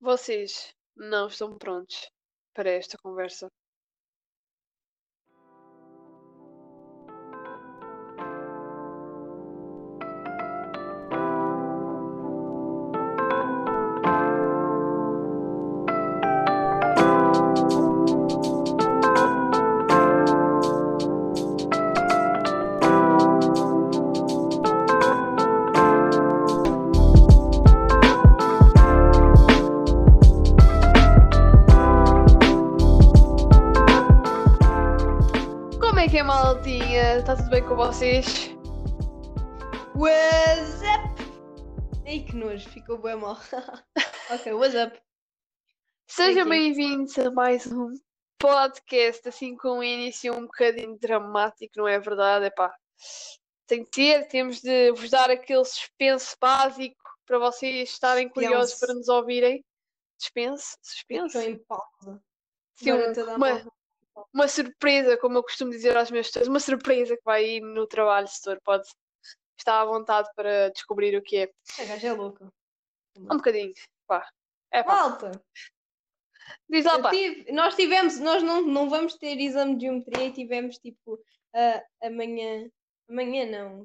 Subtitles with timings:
[0.00, 2.10] Vocês não estão prontos
[2.54, 3.50] para esta conversa.
[38.00, 38.48] Vocês?
[39.94, 42.02] What's up?
[42.06, 43.36] Ei, que nojo, ficou bem mal.
[44.30, 44.98] ok, what's up?
[46.08, 47.92] Sejam bem-vindos a mais um
[48.38, 52.46] podcast, assim com um início um bocadinho dramático, não é verdade?
[52.46, 52.74] Epá,
[53.66, 58.94] tem que ter, temos de vos dar aquele suspense básico para vocês estarem curiosos para
[58.94, 59.62] nos ouvirem.
[60.18, 60.74] Suspense?
[60.80, 61.36] Suspense?
[61.36, 62.22] Estou em pausa.
[62.76, 63.79] Sim, um- uma-.
[64.32, 67.86] Uma surpresa, como eu costumo dizer aos meus tutores, uma surpresa que vai ir no
[67.86, 68.60] trabalho, setor.
[68.64, 68.86] Pode
[69.58, 71.50] estar à vontade para descobrir o que é.
[71.78, 72.50] A gaja é louca.
[73.18, 73.72] Um bocadinho,
[74.06, 74.26] pá.
[74.72, 74.94] É pá.
[74.94, 75.42] Malta,
[76.68, 77.10] Diz lá, pá.
[77.10, 81.20] tive- nós tivemos, nós não, não vamos ter exame de geometria e tivemos tipo
[81.54, 82.70] ah, amanhã,
[83.08, 83.84] amanhã não,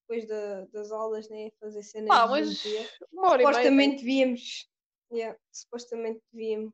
[0.00, 2.90] depois da- das aulas, né, fazer cenas Pá, de mas geometria.
[3.12, 3.38] meia.
[3.38, 4.68] Supostamente devíamos,
[5.12, 6.72] yeah, supostamente devíamos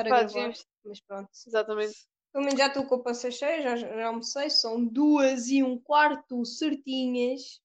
[0.00, 1.30] estar a Pá, gravar, mas pronto.
[1.46, 2.06] Exatamente.
[2.32, 5.78] Pelo menos já estou com o passeio cheio, já, já almocei, são duas e um
[5.78, 7.60] quarto certinhas.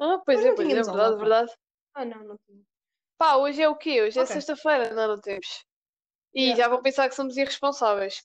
[0.00, 1.52] Ah, pois é, pois é, verdade, aula, verdade.
[1.94, 2.64] Ah, não, não tenho.
[3.16, 4.02] Pá, hoje é o quê?
[4.02, 4.34] Hoje é Ok.
[4.34, 5.64] sexta-feira, não, não temos.
[6.34, 6.62] E Yeah.
[6.62, 8.22] já vão pensar que somos irresponsáveis.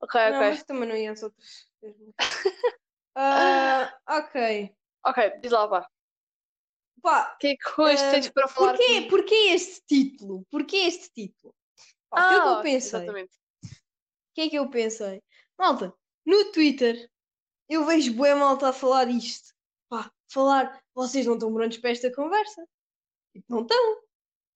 [0.00, 0.50] Ok, Não, ok.
[0.50, 1.68] mas também não ia às outras.
[3.16, 4.72] Ah, ok.
[5.04, 5.88] Ok, diz lá, pá.
[7.02, 10.46] Pá, O que é que hoje Ah, tens para falar porquê, porquê este título?
[10.48, 11.52] Porquê este título?
[12.10, 12.98] Pá, o que é que eu Ah, pensei?
[13.00, 13.32] exatamente.
[13.32, 15.22] O que é que eu pensei?
[15.58, 15.94] Malta,
[16.26, 17.10] no Twitter
[17.68, 19.54] eu vejo bué malta a falar isto.
[19.88, 22.66] Pá, falar, vocês não estão prontos para esta conversa.
[23.32, 24.02] Tipo, não estão.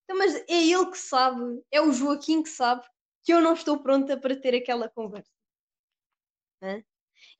[0.04, 2.84] Então, mas é ele que sabe, é o Joaquim que sabe
[3.22, 5.30] que eu não estou pronta para ter aquela conversa.
[6.62, 6.82] Hã?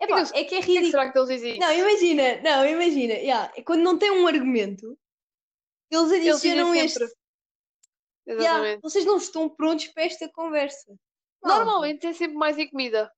[0.01, 0.91] Eles- é que é que é que ridículo.
[0.91, 1.59] será que eles dizem?
[1.59, 4.99] Não, imagina, não, imagina, yeah, é quando não tem um argumento,
[5.91, 7.05] eles Eles adicionam sempre.
[7.05, 7.17] este.
[8.27, 8.81] Yeah, Exatamente.
[8.83, 10.95] vocês não estão prontos para esta conversa.
[11.43, 13.13] Malta, Normalmente é sempre mais em comida.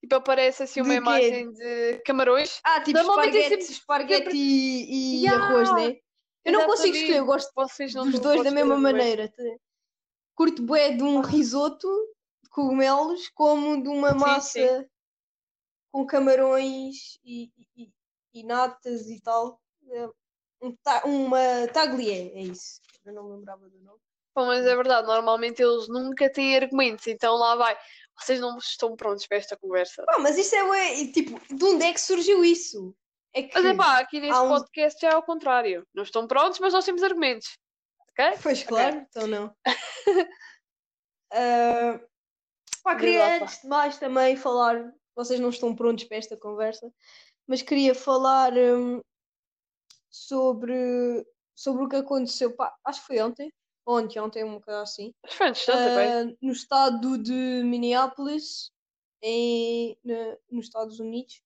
[0.00, 2.60] Tipo, aparece assim uma De imagem de camarões.
[2.64, 5.96] Ah, tipo normalmente é esparguete, sempre- esparguete sempre- e, e Yeah, arroz, né?
[6.44, 9.28] Eu não consigo escolher, eu gosto Vocês não dos dois da mesma maneira.
[9.28, 9.60] te-
[10.34, 11.86] Curto bué de um risoto
[12.42, 14.88] de cogumelos como de uma Sim, massa
[15.92, 17.92] com camarões e, e,
[18.34, 19.60] e natas e tal.
[19.88, 20.08] É,
[20.62, 20.74] um
[21.04, 22.80] uma taglié, é isso.
[23.04, 23.98] Eu não me lembrava do nome.
[24.34, 27.76] Pô, mas é verdade, normalmente eles nunca têm argumentos, então lá vai.
[28.18, 30.04] Vocês não estão prontos para esta conversa.
[30.04, 32.94] Pá, mas isso é bué, e, tipo, de onde é que surgiu isso?
[33.34, 35.86] É que, Mas é pá, aqui neste um- podcast já é ao contrário.
[35.94, 37.58] Não estão prontos, mas nós temos argumentos.
[38.10, 38.38] Ok?
[38.42, 39.54] Pois claro, então não.
[41.34, 41.98] Ah,
[42.82, 46.92] pá, queria lá, antes de mais também falar, vocês não estão prontos para esta conversa,
[47.46, 49.00] mas queria falar hum,
[50.10, 51.24] sobre,
[51.62, 53.52] sobre o que aconteceu, pá, acho que foi ontem,
[53.86, 58.70] ontem, ontem, um bocado assim, foi antes, ah, no estado de Minneapolis,
[59.22, 61.40] em, na- nos Estados Unidos,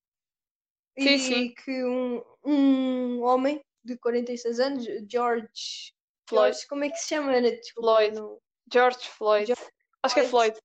[0.99, 1.54] Sim, e sim.
[1.54, 5.93] que um, um homem de 46 anos, George,
[6.27, 6.54] Floyd.
[6.54, 7.33] George, como é que se chama?
[7.33, 7.50] Ana?
[7.50, 8.15] Desculpa, Floyd.
[8.16, 8.38] não-
[8.72, 9.47] George Floyd.
[9.47, 9.72] George
[10.03, 10.56] Acho que é Floyd.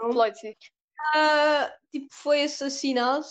[0.00, 0.12] nome.
[0.14, 0.54] Floyd, sim.
[1.14, 3.24] Ah, tipo, foi assassinado.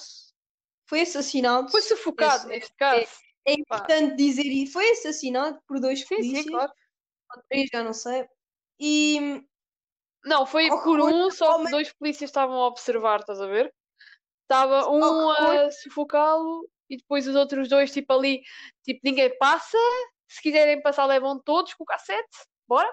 [0.88, 1.70] Foi assassinado.
[1.72, 3.08] Foi sufocado, neste caso.
[3.46, 4.74] É importante dizer isso.
[4.74, 6.44] Foi assassinado por dois Sim, polícias.
[6.44, 6.72] sim, claro.
[7.36, 8.28] Ou três, já não sei.
[8.80, 9.44] E
[10.26, 13.74] Não, foi por um, só que dois polícias estavam a observar, estás a ver?
[14.44, 18.42] Estava um a sufocá-lo e depois os outros dois, tipo ali,
[18.84, 19.78] tipo, ninguém passa.
[20.28, 22.38] Se quiserem passar, levam todos com o cassete.
[22.68, 22.90] Bora?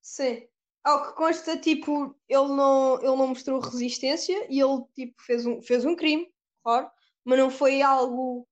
[0.00, 0.46] sim.
[0.82, 5.60] Ao que consta, tipo, ele não, ele não mostrou resistência e ele tipo, fez, um,
[5.60, 6.90] fez um crime, claro,
[7.24, 8.48] mas não foi algo.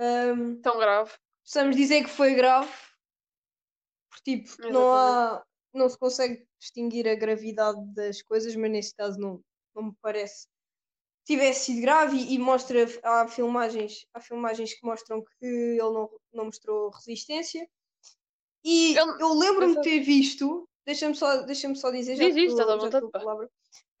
[0.00, 1.12] Ahm, Tão grave.
[1.44, 2.70] possamos dizer que foi grave.
[4.08, 5.42] Porque tipo, não há.
[5.72, 9.40] Não se consegue distinguir a gravidade das coisas, mas nesse caso não,
[9.74, 10.48] não me parece
[11.24, 16.10] tivesse sido grave e, e mostra há filmagens, há filmagens que mostram que ele não,
[16.32, 17.68] não mostrou resistência.
[18.64, 22.80] E Ele- eu lembro-me de ter visto, deixa-me só, deixa só dizer, já Diz, estou-
[22.90, 23.48] já a palavra,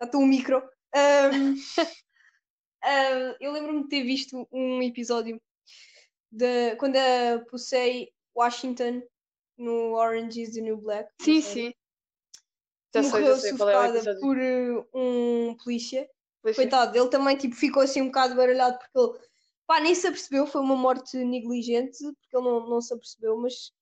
[0.00, 0.56] já estou o micro.
[0.92, 1.54] Ahm,
[2.82, 5.40] ahm, eu lembro-me de ter visto um episódio
[6.30, 9.02] de quando a Pusey Washington
[9.58, 11.10] no Orange is the New Black.
[11.20, 11.74] Sim, sim.
[12.94, 14.20] Já sei, Morreu sei é sufocada episódio.
[14.20, 16.08] por uh, um polícia.
[16.44, 16.54] É.
[16.54, 19.28] Coitado, ele também tipo, ficou assim um bocado baralhado porque ele
[19.66, 23.72] pá, nem se apercebeu, foi uma morte negligente, porque ele não, não se apercebeu, mas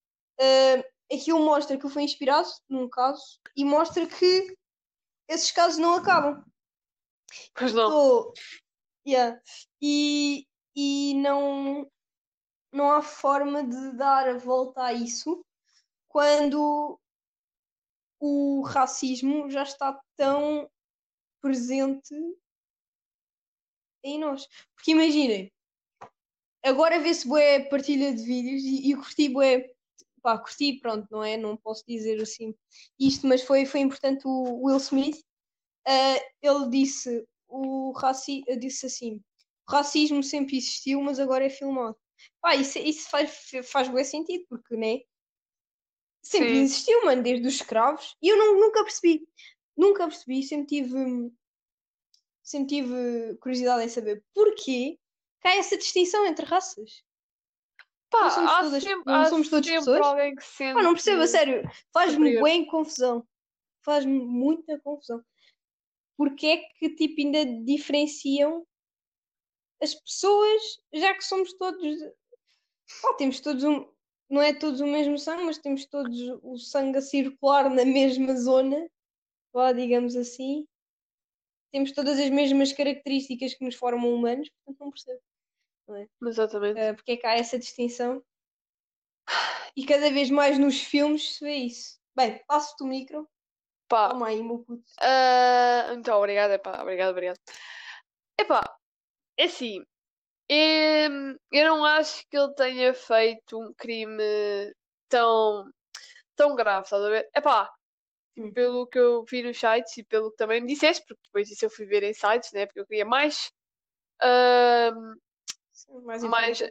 [0.40, 4.56] uh, aquilo mostra que ele foi inspirado num caso e mostra que
[5.28, 6.44] esses casos não acabam.
[7.54, 7.90] Pois não.
[7.90, 8.34] Tô-
[9.06, 9.40] yeah.
[9.80, 11.88] E, e não,
[12.78, 15.44] não há forma de dar a volta a isso
[16.06, 16.98] quando
[18.20, 20.70] o racismo já está tão
[21.40, 22.14] presente
[24.04, 24.46] em nós.
[24.76, 25.52] Porque imaginem,
[26.62, 29.74] agora vê-se bué partilha de vídeos e, e curti bué,
[30.22, 31.36] pá, curti, pronto, não é?
[31.36, 32.54] Não posso dizer assim
[32.98, 35.20] isto, mas foi, foi importante o Will Smith.
[35.84, 39.16] ah, ele disse, o raci disse assim,
[39.68, 41.96] o racismo sempre existiu, mas agora é filmado.
[42.40, 45.00] Pá, isso, isso faz, faz bué sentido, porque, né?
[46.22, 46.62] Sempre Sim.
[46.62, 48.16] existiu, mano, desde os escravos.
[48.22, 49.26] E eu não, nunca percebi.
[49.76, 51.32] Nunca percebi, sempre tive,
[52.42, 54.98] sempre tive curiosidade em saber porquê
[55.40, 57.02] que há essa distinção entre raças.
[58.10, 60.00] Pá, Não somos todas- sempre, não somos todas pessoas?
[60.00, 60.74] alguém que sente.
[60.74, 61.62] Pá, não percebo, a sério.
[61.92, 63.26] Faz-me bem confusão.
[63.84, 65.22] Faz-me muita confusão.
[66.16, 68.66] Porque é que tipo, ainda diferenciam
[69.80, 70.62] as pessoas,
[70.92, 72.00] já que somos todos.
[73.02, 73.86] Pá, temos todos um.
[74.30, 78.36] Não é todos o mesmo sangue, mas temos todos o sangue a circular na mesma
[78.36, 78.88] zona,
[79.52, 80.66] vá, digamos assim.
[81.72, 85.20] Temos todas as mesmas características que nos formam humanos, portanto não percebo.
[86.26, 86.80] Exatamente.
[86.80, 88.22] Uh, porque é que há essa distinção.
[89.76, 91.98] E cada vez mais nos filmes se vê isso.
[92.14, 93.28] Bem, passo-te o micro.
[93.88, 94.84] Pá, Toma aí, meu puto.
[95.00, 97.38] ah, muito obrigado, epá, obrigado, obrigado.
[98.38, 98.78] Epá,
[99.38, 99.82] é assim,
[100.48, 104.22] eu não acho que ele tenha feito um crime
[105.08, 105.70] tão,
[106.34, 107.28] tão grave, estás a ver?
[107.34, 107.70] Epá,
[108.54, 111.64] pelo que eu vi nos sites e pelo que também me disseste, porque depois disso
[111.64, 112.66] eu fui ver em sites, né?
[112.66, 113.50] Porque eu queria mais,
[114.22, 114.90] ah,
[116.04, 116.68] Mais mais, informação.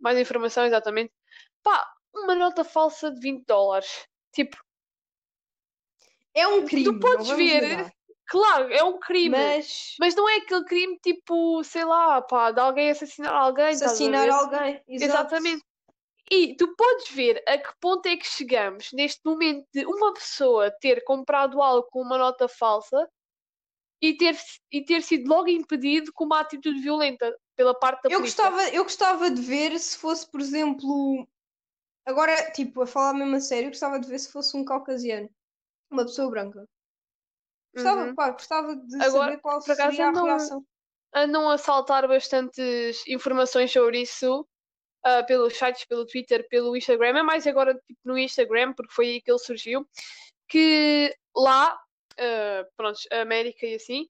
[0.00, 1.12] mais informação, exatamente.
[1.62, 4.06] Pá, uma nota falsa de 20 dólares.
[4.32, 4.56] Tipo,
[6.34, 6.84] É um crime.
[6.84, 7.92] tu podes ver, negar,
[8.32, 9.36] claro, é um crime.
[9.36, 14.28] Mas Mas não é aquele crime tipo, sei lá, pá, de alguém assassinar alguém, assassinar
[14.30, 14.82] alguém.
[14.88, 15.34] Exato.
[15.34, 15.64] Exatamente.
[16.30, 20.70] E tu podes ver a que ponto é que chegamos neste momento de uma pessoa
[20.80, 23.06] ter comprado algo com uma nota falsa
[24.00, 24.34] e ter,
[24.72, 28.44] e ter sido logo impedido com uma atitude violenta pela parte da Eu polícia.
[28.44, 31.28] gostava, eu gostava de ver se fosse, por exemplo.
[32.06, 35.28] Agora, tipo, a falar mesmo a sério, eu gostava de ver se fosse um caucasiano.
[35.90, 36.66] Uma pessoa branca.
[37.74, 38.14] Gostava, Uhum.
[38.14, 40.66] pá, gostava de Agora, saber qual por acaso, seria a andam- reação.
[41.14, 44.46] andam a saltar bastantes informações sobre isso
[45.04, 47.18] ah, pelos sites, pelo Twitter, pelo Instagram.
[47.18, 49.86] É mais agora tipo, no Instagram, porque foi aí que ele surgiu.
[50.48, 51.76] Que lá,
[52.18, 54.06] ah, pronto, a América e assim,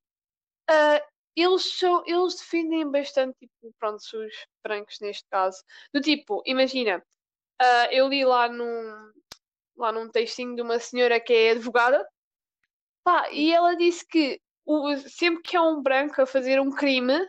[0.68, 1.00] ah,
[1.36, 5.62] eles, são, eles defendem bastante tipo, pronto, os brancos neste caso.
[5.94, 7.02] Do tipo, imagina,
[7.60, 9.12] ah, eu li lá num,
[9.76, 12.06] lá num textinho de uma senhora que é advogada.
[13.04, 17.26] Pá, e ela disse que o- sempre que há um branco a fazer um crime,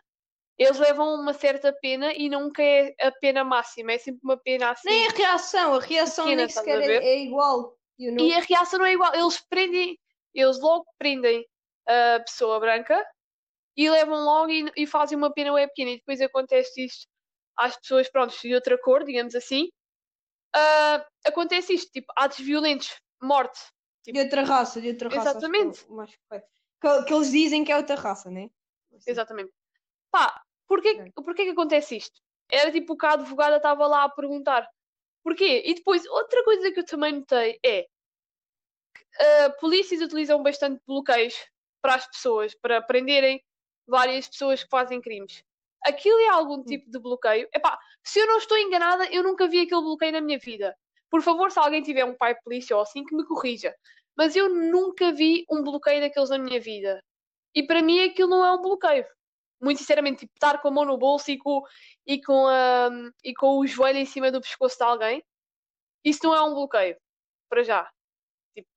[0.57, 4.71] eles levam uma certa pena e nunca é a pena máxima, é sempre uma pena
[4.71, 4.87] assim.
[4.87, 7.77] Nem a reação, a reação pequena, nem sequer é, é igual.
[7.97, 8.25] You know?
[8.27, 9.13] E a reação não é igual.
[9.15, 9.99] Eles prendem,
[10.33, 11.45] eles logo prendem
[11.87, 13.03] a pessoa branca
[13.75, 15.91] e levam logo e, e fazem uma pena web pequena.
[15.91, 17.07] E depois acontece isto
[17.57, 19.69] às pessoas, pronto, de outra cor, digamos assim.
[20.55, 23.59] Ah, acontece isto, tipo, atos violentos, morte.
[24.05, 25.21] De outra raça, de outra raça.
[25.21, 25.85] que é Exatamente.
[25.85, 26.47] correto.
[26.81, 28.49] Que, que eles dizem que é outra raça, né?
[29.07, 29.51] Exatamente.
[30.11, 32.21] Pá, porquê, porquê que acontece isto?
[32.51, 34.69] Era tipo que a advogada estava lá a perguntar.
[35.23, 35.63] Porquê?
[35.65, 37.83] E depois, outra coisa que eu também notei é
[38.93, 41.33] que uh, polícias utilizam bastante bloqueios
[41.81, 43.41] para as pessoas, para prenderem
[43.87, 45.43] várias pessoas que fazem crimes.
[45.81, 47.47] Aquilo é algum tipo de bloqueio?
[47.53, 50.75] Epá, se eu não estou enganada, eu nunca vi aquele bloqueio na minha vida.
[51.13, 53.71] Por favor, se alguém tiver um pai polícia ou assim, que me corrija.
[54.17, 56.99] Mas eu nunca vi um bloqueio daqueles na minha vida.
[57.53, 59.05] E para mim aquilo não é um bloqueio.
[59.61, 61.61] Muito sinceramente, tipo, estar com a mão no bolso e com,
[62.07, 62.89] e com, a,
[63.23, 65.23] e com o joelho em cima do pescoço de alguém,
[66.03, 66.97] isso não é um bloqueio.
[67.47, 67.87] Para já.
[68.57, 68.67] Tipo,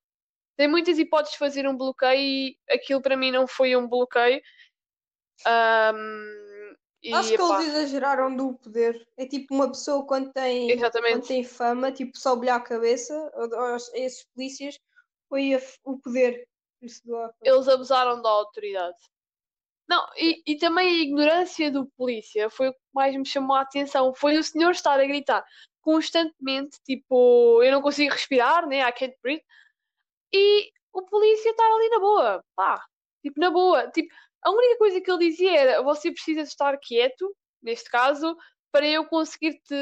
[0.59, 4.43] tem muitas hipóteses de fazer um bloqueio e aquilo para mim não foi um bloqueio.
[5.47, 6.46] Ahm,
[7.09, 9.07] e, Acho que epá, eles exageraram do poder.
[9.17, 11.13] É tipo uma pessoa quando tem, Exatamente.
[11.15, 12.13] quando tem fama, tipo,
[12.51, 14.79] à cabeça, a- aos- a esses polícias,
[15.29, 16.47] foi a o poder.
[16.81, 17.35] que cabeça.
[17.43, 18.97] eles abusaram da autoridade.
[19.89, 23.61] Não, e, e também a ignorância do polícia foi o que mais me chamou a
[23.61, 24.13] atenção.
[24.15, 25.45] Foi o senhor estar a gritar
[25.81, 28.81] constantemente, tipo, eu não consigo respirar, né?
[28.81, 29.45] I can't breathe.
[30.33, 32.85] E o polícia está ali na boa, pá,
[33.23, 33.89] tipo, na boa.
[33.91, 34.13] Tipo,
[34.47, 38.37] a única coisa que ele dizia era: você precisa estar quieto, neste caso,
[38.73, 39.75] para eu conseguir te,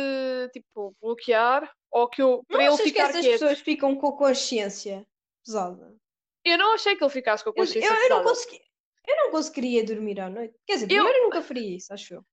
[0.53, 3.41] tipo, bloquear, ou que eu, para Não ele achas que ficar essas quieto.
[3.41, 5.07] pessoas ficam com a consciência
[5.45, 5.97] pesada?
[6.45, 8.25] Eu não achei que ele ficasse com a Eu, consciência eu, eu não pesada.
[8.29, 8.61] consegui,
[9.07, 10.55] eu não conseguiria dormir à noite.
[10.67, 12.25] Quer dizer, Eu- primeiro eu nunca faria isso, acho eu.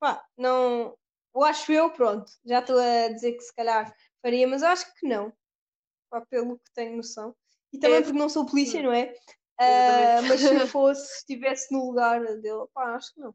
[0.00, 0.96] Pá, não.
[1.34, 2.30] Eu acho eu, pronto.
[2.44, 5.32] Já estou a dizer que se calhar faria, mas eu acho que não.
[6.10, 7.34] Pá, pelo que tenho noção.
[7.72, 8.84] E também É- porque não sou polícia, Hum.
[8.84, 9.14] não é?
[9.62, 13.34] Ah, mas se fosse, se estivesse no lugar dele, pá, acho que não.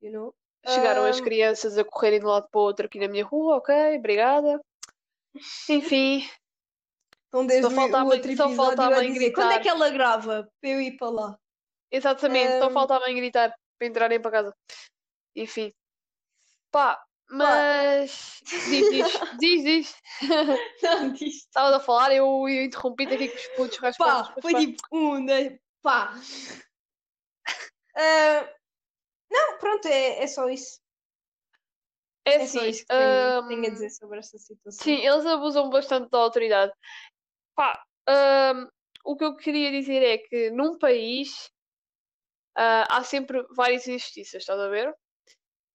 [0.00, 0.34] You know?
[0.66, 3.24] Chegaram as Ahm, crianças a correrem de um lado para o outro aqui na minha
[3.24, 4.60] rua, ok, obrigada.
[5.68, 6.28] Enfim,
[7.28, 9.62] Então desde Só faltava- o outro só faltava em dizer quando é gritar.
[9.62, 11.38] que ela grava para eu ir para lá?
[11.90, 12.72] exatamente, só Ahm.
[12.74, 14.56] faltava em gritar para entrarem para casa.
[15.36, 15.72] Enfim.
[16.70, 18.40] Pá, mas.
[18.44, 19.06] Diz, diz,
[19.38, 19.96] diz, diz.
[20.82, 21.36] Não, diz.
[21.36, 24.34] Estavas a falar, eu, eu interrompi-te aqui com os putos, Pá, respostas.
[24.42, 26.14] foi tipo um, dois, pá.
[27.96, 28.48] Ah,
[29.30, 30.80] não, pronto, é, é só isso.
[32.24, 34.84] É É só assim, isso que tenho, tenho a dizer sobre esta situação.
[34.84, 36.72] Sim, eles abusam bastante da autoridade.
[37.54, 38.68] Pá, hum,
[39.04, 41.50] o que eu queria dizer é que num país
[42.56, 44.94] ah, há sempre várias injustiças, estás a ver?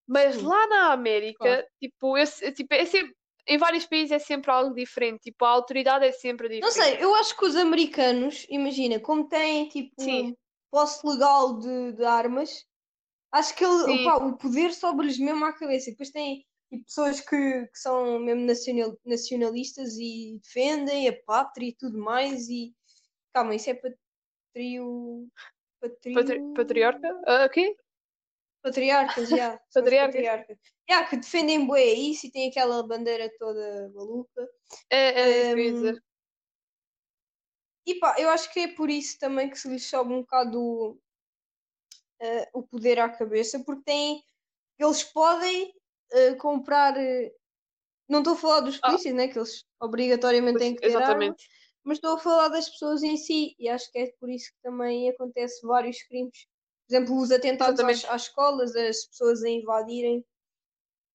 [0.08, 1.68] Mas lá na América, Claro.
[1.80, 3.16] tipo, esse, tipo, é sempre,
[3.48, 5.22] em vários países é sempre algo diferente.
[5.22, 6.78] Tipo, a autoridade é sempre diferente.
[6.78, 10.36] Não sei, eu acho que os americanos, imagina, como têm tipo Sim.
[10.70, 12.66] posse legal de, de armas,
[13.32, 15.92] acho que ele, opá, o poder sobe-lhes mesmo à cabeça.
[15.92, 17.28] Depois tem tipo, pessoas que,
[17.68, 22.50] que são mesmo nacional, nacionalistas e defendem a pátria e tudo mais.
[22.50, 22.74] E
[23.34, 25.28] calma, isso é patrio.
[25.82, 26.14] patrio...
[26.14, 27.22] Patri- Patriarca?
[27.26, 27.76] Ah, quê?
[28.64, 29.54] Patriarcas, já.
[29.68, 30.16] os Patriarcas.
[30.16, 30.58] patriarcas.
[30.90, 34.48] Já, que defendem bué isso e têm aquela bandeira toda maluca.
[34.90, 36.02] É, é dizer.
[37.86, 40.58] E pá, eu acho que é por isso também que se lhes sobe um bocado
[40.62, 40.98] o,
[42.22, 44.24] eh, o poder à cabeça, porque têm,
[44.80, 45.74] eles podem
[46.12, 46.98] eh, comprar.
[46.98, 47.34] eh,
[48.10, 48.90] não estou a falar dos Ah.
[48.90, 49.28] polícias, né?
[49.28, 51.46] Que eles obrigatoriamente têm que ter Exatamente.
[51.86, 54.62] mas estou a falar das pessoas em si, e acho que é por isso que
[54.64, 56.48] também acontece vários crimes.
[56.88, 60.26] Por exemplo, os atentados às, às escolas, as pessoas a invadirem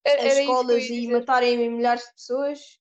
[0.04, 1.12] Era, as era eu escolas e dizer.
[1.12, 2.78] matarem milhares de pessoas.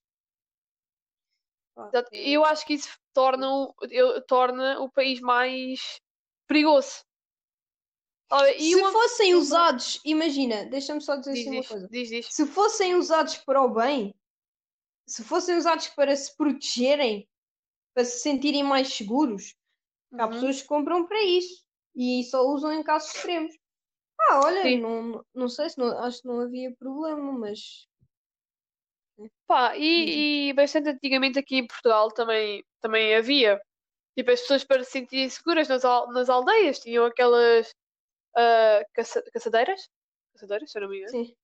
[1.78, 2.10] Exato.
[2.14, 6.02] Eu acho que isso torna, o- eu- torna o país mais
[6.48, 7.04] perigoso.
[8.30, 8.92] Olha, Se uma...
[8.92, 11.88] fossem uma- usados, imagina, deixa-me só dizer Diz, assim uma diz, coisa.
[11.90, 12.28] diz.
[12.34, 14.14] Se fossem usados para o bem,
[15.08, 17.30] se fossem usados para se protegerem,
[17.94, 19.56] para se sentirem mais seguros,
[20.14, 20.32] há Uhum.
[20.32, 21.67] pessoas que compram para isso
[21.98, 23.54] e só usam em casos extremos.
[24.20, 24.80] Ah, olha, Sim.
[24.82, 27.88] não, não sei se não, acho que não havia problema, mas
[29.48, 29.82] Pá, Diz.
[29.82, 33.60] e, e bastante antigamente aqui em Portugal também, também havia.
[34.16, 37.74] Tipo, as pessoas para se sentirem seguras nas, nas aldeias tinham aquelas
[38.36, 39.90] ah, caça- caçadeiras?
[40.34, 41.12] Caçadeiras, se eu não me engano.
[41.12, 41.36] sim.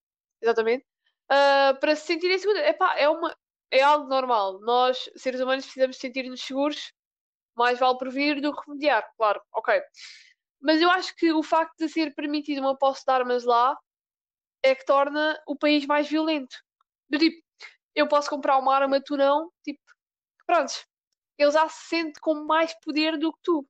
[0.42, 0.86] Exatamente.
[1.30, 2.64] Ah, para se sentirem seguras.
[2.68, 3.36] Epá, é, uma,
[3.72, 4.60] é algo normal.
[4.62, 6.94] Nós, seres humanos, precisamos sentir-nos seguros.
[7.56, 9.80] Mais vale prevenir do que remediar, claro, ok.
[10.64, 13.78] Mas eu acho que o facto de ser permitido uma posse de armas lá
[14.64, 16.56] é que torna o país mais violento.
[17.10, 17.44] Do tipo,
[17.94, 19.82] eu posso comprar uma arma, tu não, tipo,
[20.48, 20.74] pronto.
[21.38, 23.68] Ele já se sente com mais poder do que tu.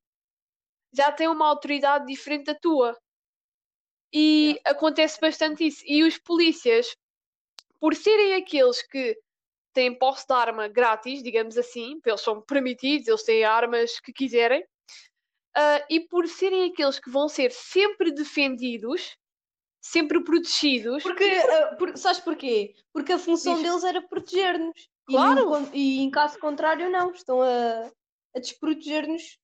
[0.93, 2.95] Já tem uma autoridade diferente da tua.
[4.13, 5.83] E acontece bastante isso.
[5.87, 6.95] E os polícias,
[7.79, 9.17] por serem aqueles que
[9.73, 14.63] têm posse de arma grátis, digamos assim, eles são permitidos, eles têm armas que quiserem,
[15.55, 19.15] ah, e por serem aqueles que vão ser sempre defendidos,
[19.81, 22.73] sempre protegidos, Porque, ah, por- sabes porquê?
[22.93, 23.63] Porque a função Diz.
[23.63, 24.89] deles era proteger-nos.
[25.09, 25.45] E Claro.
[25.47, 27.11] con- E, em caso contrário, não.
[27.11, 27.91] Estão a,
[28.35, 29.37] a desproteger-nos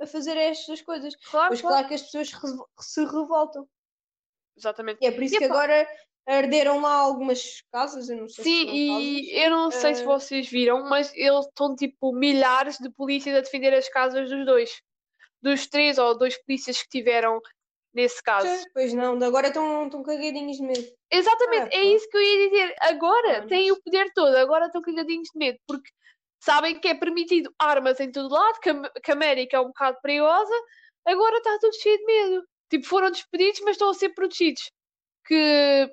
[0.00, 1.14] a fazer estas coisas.
[1.16, 3.68] claro, Pois claro, claro que as pessoas re- se revoltam.
[4.56, 4.98] exatamente.
[5.02, 5.86] E é por isso E que agora
[6.26, 9.42] arderam lá algumas casas, eu não sei se Sim, foram e casas.
[9.44, 10.06] eu não sei se Ah.
[10.06, 14.80] vocês viram, mas eles estão tipo milhares de polícias a defender as casas dos dois.
[15.42, 17.40] Dos três ou dois polícias que tiveram
[17.94, 18.48] nesse caso.
[18.72, 20.86] Pois não, agora estão, estão cagadinhos de medo.
[21.10, 21.84] Exatamente, Ah, é pá.
[21.84, 22.74] isso que eu ia dizer.
[22.80, 25.90] Agora Ah, têm o poder todo, agora estão cagadinhos de medo, porque
[26.42, 29.66] sabem que é permitido armas em todo lado, que a, que a América é um
[29.68, 30.54] bocado perigosa,
[31.04, 32.44] agora está tudo cheio de medo.
[32.70, 34.70] Tipo, foram despedidos, mas estão a ser protegidos.
[35.26, 35.90] Que,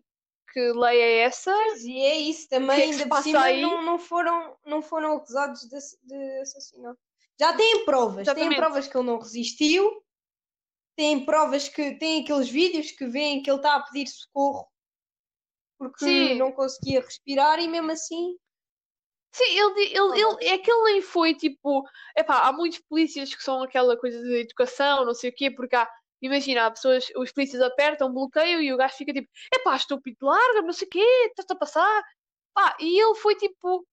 [0.54, 1.52] que lei é essa?
[1.52, 3.62] Pois, e é isso também, que é que ainda por cima aí?
[3.62, 7.00] não, não, foram, não foram acusados de, de assassinato.
[7.40, 8.56] Já têm provas, têm Exatamente.
[8.56, 10.04] provas que ele não resistiu,
[10.96, 14.68] têm provas que têm aqueles vídeos que veem que ele está a pedir socorro
[15.78, 16.36] porque Sim.
[16.36, 18.36] não conseguia respirar e mesmo assim.
[19.32, 21.84] Sim, ele, ele, ele, é que ele nem foi tipo.
[22.18, 25.76] Epá, há muitos polícias que são aquela coisa de educação, não sei o quê, porque
[25.76, 25.88] há.
[26.20, 30.64] Imagina, há pessoas, os polícias apertam, bloqueiam e o gajo fica tipo, epá, estúpido, larga,
[30.64, 32.04] não sei o quê, estás a passar.
[32.56, 33.86] Pá, e ele foi tipo,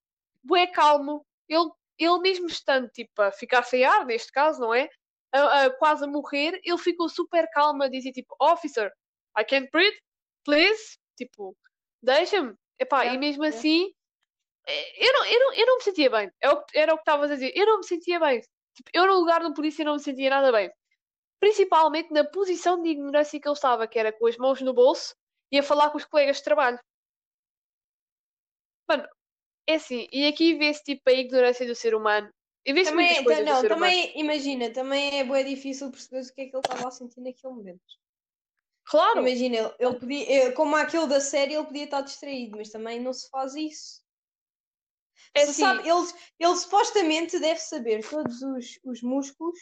[0.42, 1.26] bué calmo.
[1.46, 4.88] Ele, ele mesmo estando tipo a ficar sem ar, neste caso, não é?
[5.32, 8.90] A, a quase a morrer, ele ficou super calmo a dizer tipo, officer,
[9.38, 9.96] I can't breathe,
[10.44, 10.98] please.
[11.16, 11.56] Tipo,
[12.02, 12.54] deixa-me.
[12.78, 13.56] Epá, Yeah, e mesmo yeah.
[13.56, 13.92] assim,
[14.66, 16.30] eh, eu não, eu, não, eu não me sentia bem.
[16.42, 17.52] É Era o que estavas a dizer.
[17.54, 18.40] Eu não me sentia bem.
[18.74, 20.70] Tipo, eu no lugar do polícia não me sentia nada bem.
[21.40, 25.14] Principalmente na posição de ignorância que ele estava, que era com as mãos no bolso
[25.52, 26.78] e a falar com os colegas de trabalho.
[28.88, 29.08] Mano,
[29.66, 32.30] é assim, e aqui vê-se tipo a ignorância do ser humano.
[32.66, 33.92] E vê-se muitas Também, coisas do não, ser humano.
[33.92, 37.20] também imagina, também é bem difícil perceber o que é que ele estava a sentir
[37.20, 37.82] naquele momento.
[38.84, 42.70] Claro, Imagina, ele, ele podia, eh, como aquele da série, ele podia estar distraído, mas
[42.70, 44.02] também não se faz isso.
[45.34, 46.06] é assim, sabe, ele,
[46.38, 49.58] ele supostamente deve saber todos os, os músculos,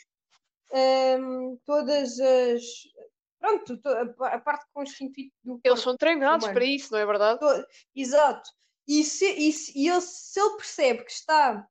[0.73, 2.63] ehm, todas as.
[3.39, 6.55] Pronto, to- a, pa- a parte constituinte do eles são treinados humano.
[6.55, 7.41] para isso, não é verdade?
[7.41, 8.51] To- Exato.
[8.87, 11.67] E, se, e, se, e ele, se ele percebe que está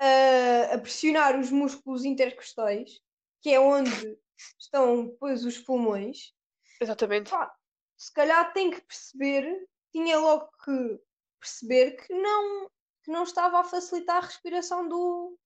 [0.00, 3.00] ah, a pressionar os músculos intercostais,
[3.40, 4.18] que é onde
[4.58, 6.32] estão depois os pulmões,
[6.80, 7.30] Exatamente.
[7.30, 7.54] pá,
[7.96, 11.00] se calhar tem que perceber, tinha logo que
[11.38, 12.68] perceber que não,
[13.02, 15.38] que não estava a facilitar a respiração do,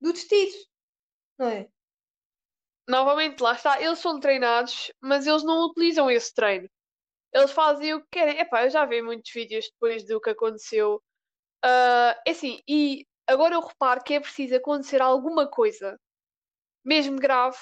[0.00, 0.56] do detido,
[1.38, 1.68] não é?
[2.88, 6.70] Novamente, lá está, eles são treinados, mas eles não utilizam esse treino.
[7.32, 8.38] Eles fazem o que querem.
[8.38, 11.02] Epá, eu já vi muitos vídeos depois do que aconteceu.
[11.64, 15.98] Ah, é assim, e agora eu reparo que é preciso acontecer alguma coisa,
[16.84, 17.58] mesmo grave,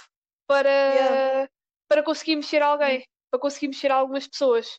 [0.47, 1.49] para, Yeah.
[1.89, 4.79] para conseguir mexer alguém, para conseguir mexer algumas pessoas.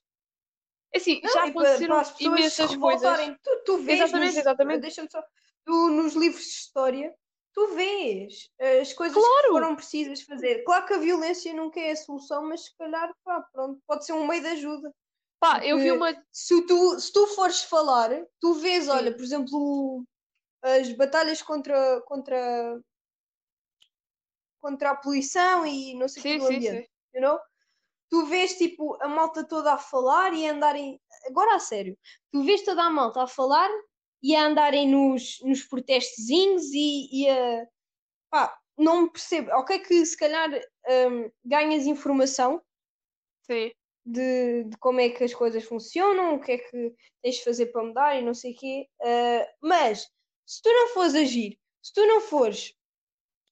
[0.93, 3.19] É assim, Não, já para, aconteceram para se imensas coisas.
[3.43, 4.81] Tu, tu vês Exatamente, nos, exatamente.
[4.81, 5.21] Deixa-me só.
[5.65, 7.13] Tu, nos livros de história,
[7.55, 9.47] tu vês as coisas que Claro!
[9.53, 10.63] foram precisas fazer.
[10.63, 14.13] Claro que a violência nunca é a solução, mas se calhar, pá, pronto, pode ser
[14.13, 14.93] um meio de ajuda.
[15.39, 16.25] Pá, eu vi Porque- uma.
[16.31, 18.09] Se tu, se tu fores falar,
[18.41, 18.89] tu vês, Sim.
[18.91, 20.03] olha, por exemplo,
[20.61, 22.79] as batalhas contra, contra,
[24.59, 26.89] contra a poluição e não sei o que do ambiente, sim.
[27.15, 27.39] you know?
[28.09, 30.99] Tu vês tipo a malta toda a falar e a andarem.
[31.27, 31.97] Agora a sério,
[32.31, 33.69] tu vês toda a malta a falar
[34.25, 37.67] e a andarem nos, nos protestozinhos e, e a.
[38.31, 39.51] Pá, não me percebo.
[39.51, 42.59] Ok, que se calhar hum, ganhas informação
[43.43, 43.71] Sim.
[44.03, 47.67] de, de como é que as coisas funcionam, o que é que tens de fazer
[47.67, 48.87] para mudar e não sei o quê.
[49.03, 50.09] ah, mas
[50.43, 52.73] se tu não fores agir, se tu não fores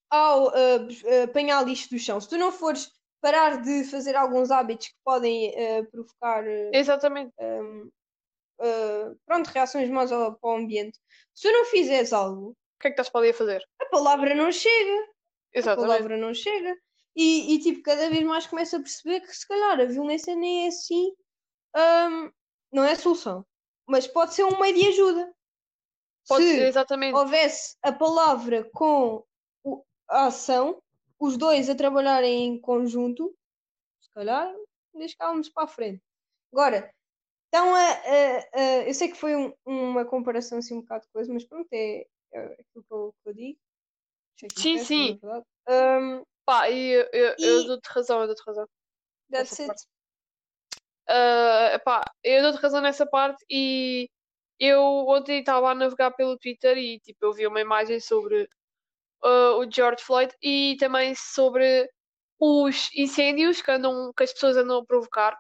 [0.10, 4.88] ao ah, apanhar lixo do chão, se tu não fores parar de fazer alguns hábitos
[4.88, 7.32] que podem ah, provocar Exatamente.
[7.40, 7.92] um,
[8.64, 11.00] ah, pronto, reações más ao, para o ambiente,
[11.34, 13.64] se tu não fizeres algo, O que é que estás para ali a fazer?
[13.82, 15.14] a palavra não chega
[15.56, 15.88] a Exatamente.
[15.88, 16.76] palavra não chega.
[17.16, 20.66] E, e, tipo, cada vez mais começo a perceber que se calhar a violência nem
[20.66, 21.14] é assim,
[21.76, 22.32] hum,
[22.72, 23.46] não é a solução,
[23.88, 25.32] mas pode ser um meio de ajuda.
[26.28, 27.14] Pode se ser, exatamente.
[27.16, 29.24] houvesse a palavra com
[30.10, 30.82] a ação,
[31.20, 33.36] os dois a trabalharem em conjunto,
[34.02, 34.52] se calhar
[35.08, 36.02] chegávamos para a frente.
[36.52, 36.92] Agora,
[37.54, 41.12] então, a, a- a- eu sei que foi um- uma comparação assim um bocado de
[41.12, 43.60] coisa, mas pronto, é, é aquilo que eu, que eu digo.
[44.40, 45.20] Sim, interessa, sim.
[45.22, 45.46] verdade.
[45.70, 48.68] Hum, Pá, e eu, eu, eu E- dou-te razão, eu dou-te razão.
[49.32, 49.68] That's it.
[49.68, 49.84] parte.
[51.08, 54.10] Ah, pá, eu dou-te razão nessa parte e
[54.60, 58.50] eu ontem estava a navegar pelo Twitter e tipo, eu vi uma imagem sobre
[59.24, 61.88] ah, o George Floyd e também sobre
[62.40, 65.38] os incêndios que, andam, que as pessoas andam a provocar.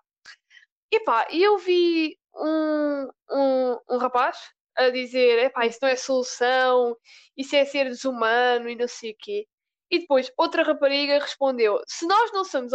[0.93, 4.37] E pá, e eu vi um, um, um rapaz
[4.77, 6.95] a dizer, epá, isso não é solução,
[7.35, 9.47] isso é ser desumano e não sei o quê.
[9.89, 12.71] E depois outra rapariga respondeu, se nós não somos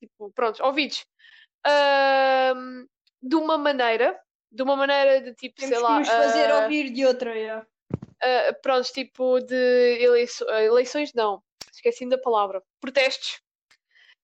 [0.00, 1.06] tipo, prontos, ouvidos
[1.64, 2.84] ahm,
[3.22, 4.20] de uma maneira,
[4.50, 7.32] de uma maneira de tipo, Temos sei que lá, nos fazer ah, ouvir de outra,
[7.38, 7.64] yeah.
[8.24, 11.40] ah, prontos, tipo de eleiço- ah, eleições, não,
[11.72, 13.40] esqueci da palavra, protestos.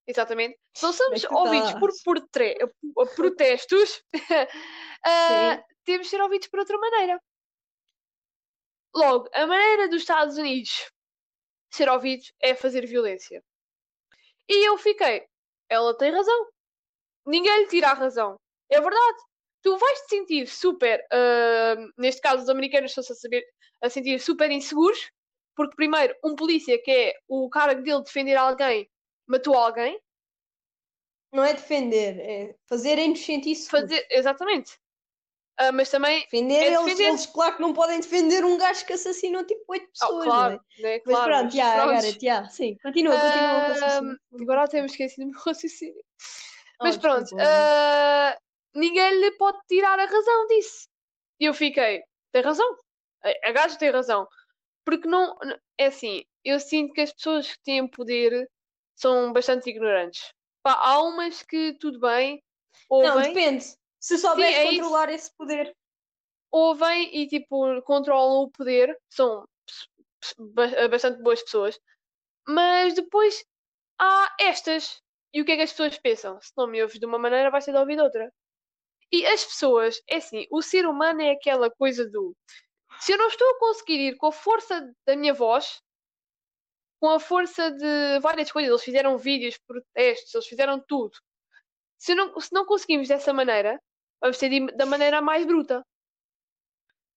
[0.09, 0.59] Exatamente.
[0.75, 2.57] Se não somos ouvidos por, por tre-
[2.95, 4.03] por protestos,
[5.05, 7.21] ah, temos de ser ouvidos por outra maneira.
[8.95, 10.91] Logo, a maneira dos Estados Unidos
[11.71, 13.43] ser ouvidos é fazer violência.
[14.49, 15.27] E eu fiquei,
[15.69, 16.49] ela tem razão.
[17.27, 18.37] Ninguém lhe tira a razão.
[18.71, 19.19] É verdade.
[19.63, 23.45] Tu vais te sentir super, ah, neste caso os americanos estão-se a, saber,
[23.83, 25.11] a sentir super inseguros,
[25.55, 28.89] porque primeiro, um polícia que é o cargo dele defender alguém,
[29.29, 30.01] matou alguém.
[31.33, 33.91] Não é defender, é fazerem-nos sentir seguros.
[33.91, 34.07] fazer.
[34.11, 34.79] Exatamente.
[35.59, 36.23] Ah, mas também.
[36.23, 37.09] Defender, é eles, defender.
[37.09, 40.25] eles, claro que não podem defender um gajo que assassinou tipo oito Ah, pessoas.
[40.25, 40.93] claro, não é?
[40.93, 41.03] né?
[41.05, 41.25] Mas claro.
[41.33, 41.91] pronto, mas já, pronto.
[41.91, 42.77] agora, já, sim.
[42.83, 43.77] Continua, continua.
[43.83, 46.05] Ah, agora até me esqueci do meu raciocínio.
[46.81, 48.39] Ah, Mas pronto, ah,
[48.75, 50.89] ninguém lhe pode tirar a razão disso.
[51.41, 52.77] E eu fiquei, tem razão.
[53.25, 54.27] A, a gaja tem razão.
[54.85, 55.37] Porque não.
[55.77, 58.49] É assim, eu sinto que as pessoas que têm poder
[58.99, 60.33] são bastante ignorantes.
[60.63, 62.43] Pá, há umas que tudo bem,
[62.91, 63.65] Não, ouvem, depende.
[64.01, 64.83] Se souberes é isso.
[64.83, 65.77] controlar esse poder.
[66.51, 69.47] ouvem e tipo controlam o poder, são
[70.91, 71.79] bastante boas pessoas,
[72.47, 73.45] mas depois
[73.99, 75.01] há estas.
[75.33, 76.41] E o que é que as pessoas pensam?
[76.41, 78.33] Se não me ouves de uma maneira, vais ser de ouvir de outra.
[79.13, 82.35] E as pessoas, é assim, o ser humano é aquela coisa do
[83.01, 85.81] se eu não estou a conseguir ir com a força da minha voz,
[87.01, 91.17] com a força de várias coisas, eles fizeram vídeos, protestos, eles fizeram tudo.
[91.97, 93.81] Se, não, se não conseguimos dessa maneira,
[94.21, 95.85] vamos ter de da maneira mais bruta.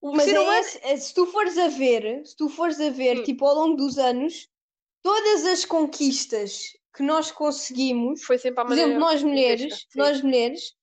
[0.03, 3.19] Mas é humano esse- é- se tu fores a ver, se tu fores a ver,
[3.19, 3.23] Hum.
[3.23, 4.47] tipo, ao longo dos anos,
[5.03, 8.89] todas as conquistas que nós conseguimos, foi sempre a por maneira.
[8.91, 9.99] exemplo, nós mulheres, sim.
[9.99, 10.75] nós mulheres,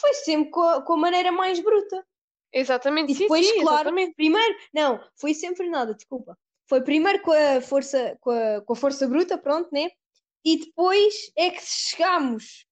[0.00, 2.04] foi sempre com a, com a maneira mais bruta.
[2.52, 4.14] Exatamente, E sim, depois, sim, claro, exatamente.
[4.14, 6.36] primeiro, não, foi sempre nada, desculpa.
[6.72, 9.90] Foi primeiro com a força, com a, com a força bruta, pronto, né?
[10.42, 12.64] E depois é que chegámos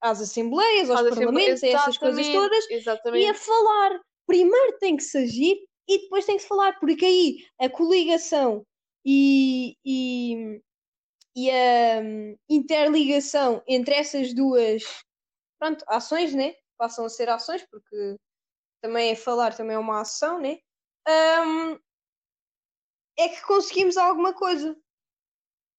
[0.00, 3.28] às assembleias, aos parlamentos, a essas coisas exatamente, todas, e Exatamente.
[3.28, 4.00] a falar.
[4.26, 5.54] Primeiro tem que se agir
[5.86, 8.64] e depois tem que se falar, porque aí a coligação
[9.04, 10.58] e, e,
[11.36, 14.82] e a hum, interligação entre essas duas
[15.58, 16.54] pronto, ações, né?
[16.78, 18.16] Passam a ser ações, porque
[18.80, 20.56] também é falar, também é uma ação, né?
[21.06, 21.78] Hum,
[23.20, 24.76] é que conseguimos alguma coisa.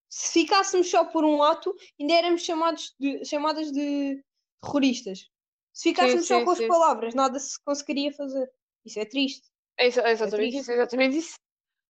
[0.10, 4.22] Se ficássemos só por um ato, ainda éramos chamados de, chamadas de
[4.62, 5.30] terroristas.
[5.74, 6.68] Se ficássemos só sim, com as sim.
[6.68, 8.52] palavras, nada se conseguiria fazer.
[8.86, 9.48] Isso é triste.
[9.78, 10.62] É exa- é exatamente triste.
[10.62, 11.36] isso, é exatamente isso.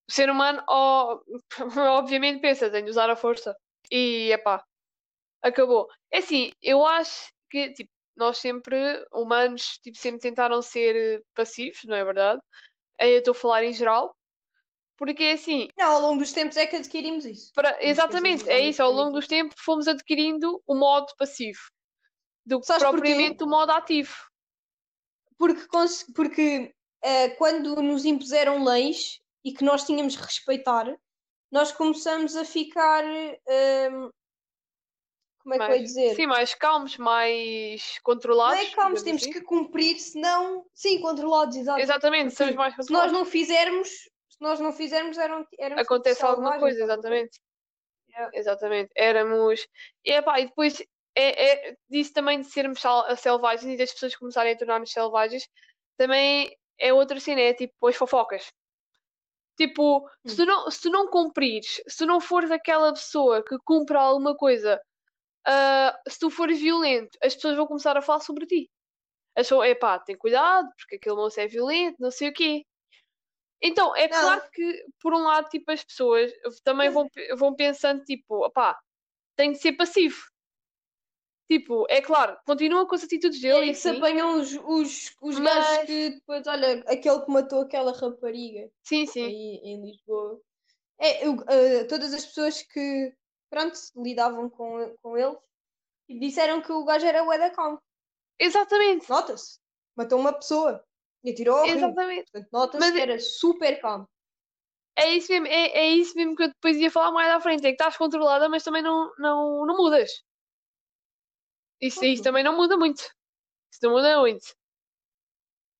[0.08, 1.20] O ser humano, ó,
[1.98, 3.56] obviamente, pensa, tem de usar a força.
[3.92, 4.64] E, epá,
[5.42, 5.88] acabou.
[6.12, 8.78] É assim, eu acho que, tipo, nós sempre,
[9.12, 12.40] humanos, tipo, sempre tentaram ser eh, passivos, não é verdade?
[13.00, 14.16] Aí eu estou a falar em geral.
[15.02, 17.52] Porque, é assim, Não, ao longo dos tempos é que adquirimos isso.
[17.56, 21.58] para, exatamente, é isso, ao longo dos tempos fomos adquirindo o modo passivo.
[22.46, 22.98] Do que Sabes porquê?
[23.02, 24.14] propriamente o modo ativo.
[25.40, 25.66] Porque,
[26.16, 26.72] porque
[27.04, 30.96] eh, quando nos impuseram leis e que nós tínhamos que respeitar,
[31.52, 33.04] nós começamos a ficar.
[33.04, 34.12] ehm,
[35.40, 36.16] como é que eu ia mais, dizer?
[36.16, 38.60] sim, mais calmos, mais Não controlados.
[38.62, 39.32] é que calmos, temos assim.
[39.32, 40.64] que cumprir, senão.
[40.76, 41.58] Sim, controlados.
[41.58, 43.14] Exatamente, Porque somos mais Se nós controlados.
[43.14, 43.90] não fizermos,
[44.42, 47.40] se nós não fizermos, eram, éramos Acontece alguma coisa, exatamente.
[48.10, 48.32] Yeah.
[48.34, 48.92] Exatamente.
[48.96, 49.68] Éramos.
[50.04, 50.82] E, epá, e depois
[51.16, 52.82] é, é, disso também de sermos
[53.20, 55.48] selvagens e das pessoas começarem a tornar-nos selvagens,
[55.96, 58.52] também é outra cena, é tipo as fofocas.
[59.56, 63.56] Tipo, se tu não, se tu não cumprires, se tu não fores aquela pessoa que
[63.64, 64.82] cumpre alguma coisa,
[65.46, 68.72] ah, se tu fores violento, as pessoas vão começar a falar sobre ti.
[69.36, 72.66] Pessoas, epá, tem cuidado, porque aquele moço é violento, não sei o quê.
[73.62, 74.20] Então, é Não.
[74.22, 76.32] claro que, por um lado, tipo, as pessoas
[76.64, 78.80] também vão, vão pensando, tipo, opá,
[79.36, 80.20] tem de ser passivo.
[81.50, 84.40] Tipo, é claro, continua com as atitudes E dele aí e que se sim, apanham
[84.40, 88.72] os, os, os Mas- gajos que depois, olha, aquele que matou aquela rapariga.
[88.84, 90.42] sim, sim, aí em Lisboa.
[90.98, 93.14] É, eu, eh, todas as pessoas que,
[93.50, 95.36] pronto, lidavam com, com ele
[96.08, 97.80] disseram que o gajo era o da calmo.
[98.40, 99.60] exatamente, Nota-se.
[99.96, 100.84] Matou uma pessoa
[101.24, 101.66] e rio.
[101.66, 102.32] exatamente.
[102.32, 104.10] Portanto, nota-se Mas- que era super calmo.
[104.98, 107.66] É isso mesmo, é, é isso mesmo que eu depois ia falar mais à frente,
[107.66, 110.12] é que estás controlada, mas também não, não, não mudas.
[111.80, 113.00] Isso, isso também não muda muito.
[113.72, 114.46] Isso não muda muito.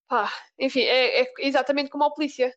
[0.08, 2.56] Pá, enfim, é, é exatamente como a polícia.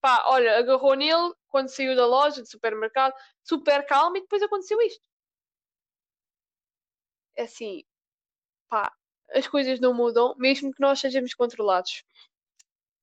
[0.00, 4.80] Pá, olha, agarrou nele quando saiu da loja, do supermercado, super calmo e depois aconteceu
[4.82, 5.02] isto.
[7.36, 7.84] É assim,
[8.68, 8.92] pá,
[9.32, 12.04] as coisas não mudam, mesmo que nós sejamos controlados.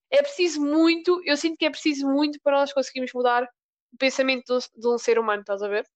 [0.10, 3.44] É preciso muito, eu sinto que é preciso muito para nós conseguirmos mudar
[3.92, 5.88] o pensamento de um, de um ser humano, estás a ver?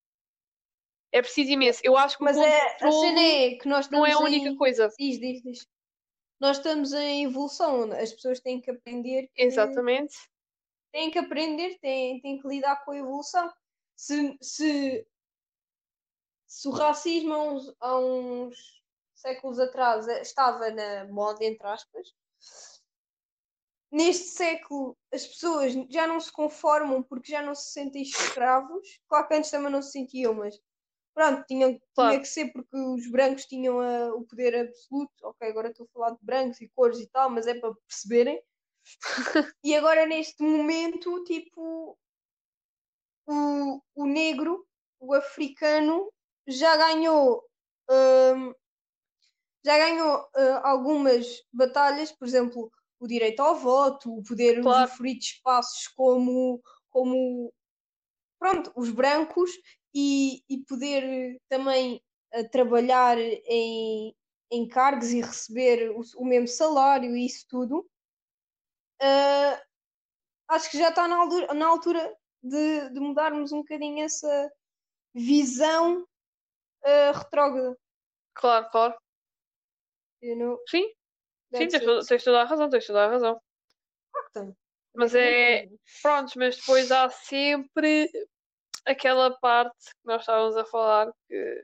[1.11, 1.81] É preciso imenso.
[1.83, 4.49] Eu acho que o Mas é, a cena é que nós não é a única
[4.49, 4.55] em...
[4.55, 4.89] coisa.
[4.97, 5.67] Diz, diz, diz.
[6.39, 7.91] Nós estamos em evolução.
[7.91, 10.15] As pessoas têm que aprender que- Exatamente.
[10.91, 13.51] têm que aprender, têm, têm que lidar com a evolução.
[13.95, 15.05] Se, se,
[16.47, 18.78] se o racismo há uns, há uns
[19.21, 22.07] séculos atrás eh, estava na moda, entre aspas,
[23.91, 28.99] neste século as pessoas já não se conformam porque já não se sentem escravos.
[29.07, 30.59] Claro que antes também não se sentiam, mas
[31.13, 32.11] pronto, tinha, Claro.
[32.11, 35.11] tinha que ser porque os brancos tinham ah, o poder absoluto.
[35.23, 38.41] Ok, agora estou a falar de brancos e cores e tal, mas é para perceberem.
[39.63, 41.97] e agora neste momento, tipo,
[43.27, 44.65] o, o negro,
[44.99, 46.11] o africano,
[46.47, 47.43] já ganhou.
[47.89, 48.53] hum,
[49.69, 54.87] já ganhou ah, algumas batalhas, por exemplo, o direito ao voto, o poder Claro.
[54.87, 57.53] usufruir de espaços como, como
[58.39, 59.51] pronto, os brancos
[59.93, 62.01] e, e poder também
[62.33, 64.15] ah, trabalhar em,
[64.49, 67.87] em cargos e receber o, o mesmo salário e isso tudo.
[68.99, 69.61] Ah,
[70.47, 74.51] acho que já está na altura, na altura de, de mudarmos um bocadinho essa
[75.13, 76.07] visão
[76.83, 77.77] ah, retrógrada.
[78.33, 79.08] Claro, claro.
[80.21, 80.57] You know?
[80.67, 80.83] Sim,
[81.53, 83.39] sim, tens, tens toda a razão, tens toda a razão.
[84.33, 84.55] Claro.
[84.95, 85.67] Mas é.
[86.01, 88.09] Prontos, mas depois há sempre
[88.85, 91.63] aquela parte que nós estávamos a falar que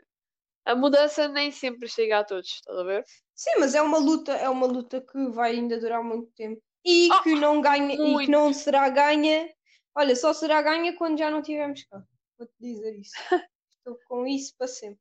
[0.65, 3.03] a mudança nem sempre chega a todos, estás a ver?
[3.35, 6.61] Sim, mas é uma luta, é uma luta que vai ainda durar muito tempo.
[6.85, 8.31] E Ah, que não ganha, e que muito.
[8.31, 9.49] não será ganha.
[9.95, 12.03] Olha, só será ganha quando já não tivermos cá.
[12.37, 13.13] Vou-te dizer isso.
[13.77, 14.99] Estou com isso para sempre.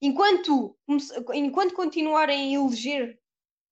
[0.00, 0.76] Enquanto,
[1.34, 3.18] enquanto continuarem a eleger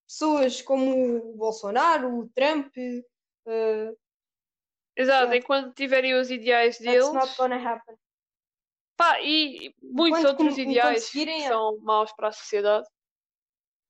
[0.07, 3.97] pessoas como o Bolsonaro, o Trump, uh,
[4.97, 7.97] Exato, enquanto tiverem os ideais that's deles, not gonna happen.
[8.97, 12.89] pá, e muitos Enquanto outros ideais que são maus para a sociedade,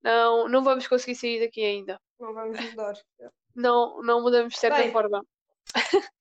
[0.02, 2.00] não, não vamos conseguir sair daqui ainda.
[2.20, 2.94] Não vamos mudar.
[3.54, 4.92] Não, não mudamos de certa Bem.
[4.92, 5.24] forma.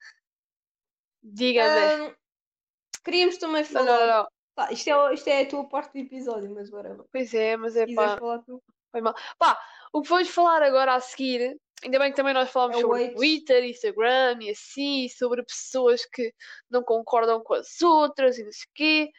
[1.21, 2.03] Diga-me.
[2.03, 2.15] Um,
[3.03, 3.85] queríamos também Não, falar.
[3.85, 4.27] não, não.
[4.57, 7.05] Pá, isto, é, isto é a tua parte do episódio, mas whatever.
[7.11, 8.17] Pois é, mas é pá.
[8.17, 8.59] falar tu.
[9.37, 9.61] Pá,
[9.93, 13.03] o que vamos falar agora a seguir, ainda bem que também nós falamos É sobre
[13.03, 13.15] hate.
[13.15, 16.33] Twitter, Instagram e assim, sobre pessoas que
[16.71, 19.11] não concordam com as outras e não sei o quê.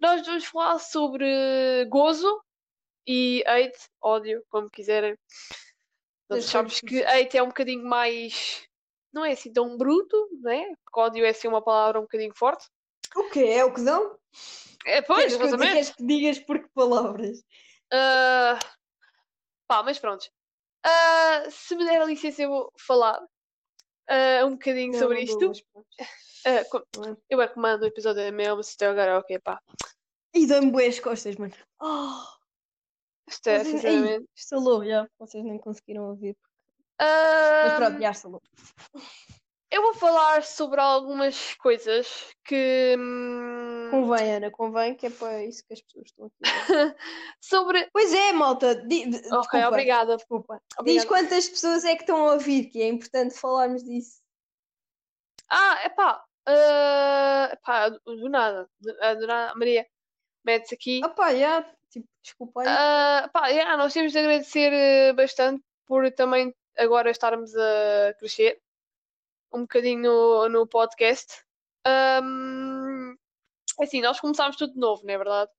[0.00, 2.42] Nós vamos falar sobre gozo
[3.06, 5.16] e hate, ódio, como quiserem.
[6.28, 8.66] Nós achamos que hate é um bocadinho mais.
[9.12, 10.74] Não é assim tão bruto, né?
[10.84, 12.66] Porque ódio é assim uma palavra um bocadinho forte.
[13.16, 13.40] O quê?
[13.40, 14.18] É o que dão?
[14.86, 15.72] É, pois, Queres que, exatamente.
[15.72, 17.42] queres que digas por que palavras?
[17.92, 18.58] Ah,
[19.68, 20.26] pá, mas pronto.
[20.84, 23.18] Ah, se me der a licença, eu vou falar
[24.08, 25.38] ah, um bocadinho Não, sobre não isto.
[25.38, 25.86] dou, mas pronto.
[26.46, 27.16] Ah, co- Não é?
[27.30, 29.60] eu é que mando o episódio é mesmo, se até agora, ok, pá.
[30.34, 31.54] E dá-me boas costas, mano.
[31.80, 32.22] Oh,
[33.28, 34.18] Isto é, sinceramente.
[34.24, 35.08] Ei, estalou, já.
[35.18, 36.36] Vocês nem conseguiram ouvir.
[36.98, 38.42] Ah, Mas pronto, já estalou.
[39.70, 42.94] Eu vou falar sobre algumas coisas que.
[42.98, 46.36] hum, Convém, Ana, convém, que é para isso que as pessoas estão aqui.
[47.40, 47.88] sobre.
[47.92, 48.74] pois é, malta.
[48.74, 50.16] Di, Ok, desculpa, obrigada.
[50.16, 50.54] desculpa.
[50.56, 51.08] Diz obrigada.
[51.08, 54.20] quantas pessoas é que estão a ouvir, que é importante falarmos disso.
[55.50, 56.24] Ah, epá.
[56.48, 58.68] Uh, epá, do, do nada.
[58.80, 59.54] Do, ah, do nada.
[59.56, 59.86] Maria,
[60.44, 61.00] mete-se aqui.
[61.02, 61.62] Ah pá, já.
[61.90, 62.66] Tipo, desculpa aí.
[62.68, 68.60] Ah, pá, yeah, nós temos de agradecer eh, bastante por também agora estarmos a crescer
[69.54, 71.42] um bocadinho no, no podcast.
[71.86, 73.14] Ahm,
[73.80, 75.50] assim, nós começámos tudo de novo, não é verdade?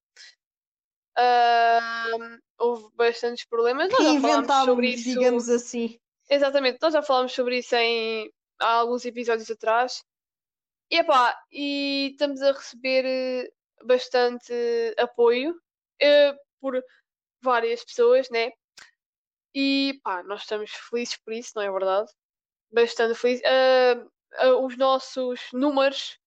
[1.18, 3.92] Ahm, houve bastantes problemas.
[3.92, 5.10] Nós Reinventámos, sobre isso.
[5.10, 6.00] digamos assim.
[6.30, 10.04] Exatamente, nós já falámos sobre isso em há alguns episódios atrás.
[10.90, 13.52] E, epá, e estamos a receber eh,
[13.84, 14.54] bastante
[14.98, 15.56] apoio
[16.00, 16.82] eh, por
[17.42, 18.52] várias pessoas, né?
[19.54, 22.12] E pá, nós estamos felizes por isso, não é verdade?
[22.72, 23.44] Bastante felizes.
[23.46, 24.06] Ah,
[24.38, 26.20] ah, os nossos números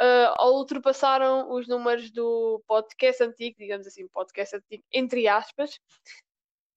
[0.00, 5.78] ah, ultrapassaram os números do podcast antigo, digamos assim, podcast antigo, entre aspas.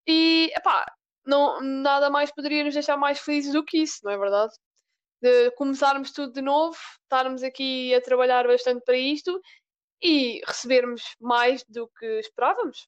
[0.08, 0.86] E, epá,
[1.26, 4.54] não, nada mais poderia nos deixar mais felizes do que isso, não é verdade?
[5.22, 9.40] De começarmos tudo de novo, estarmos aqui a trabalhar bastante para isto
[10.02, 12.88] e recebermos mais do que esperávamos.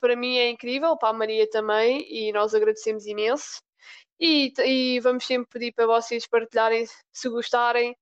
[0.00, 3.60] Para mim é incrível, para a Maria também, e nós agradecemos imenso.
[4.20, 7.96] E, e vamos sempre pedir para vocês partilharem, se gostarem,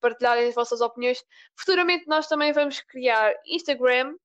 [0.00, 1.24] partilharem as vossas opiniões.
[1.56, 4.16] Futuramente nós também vamos criar Instagram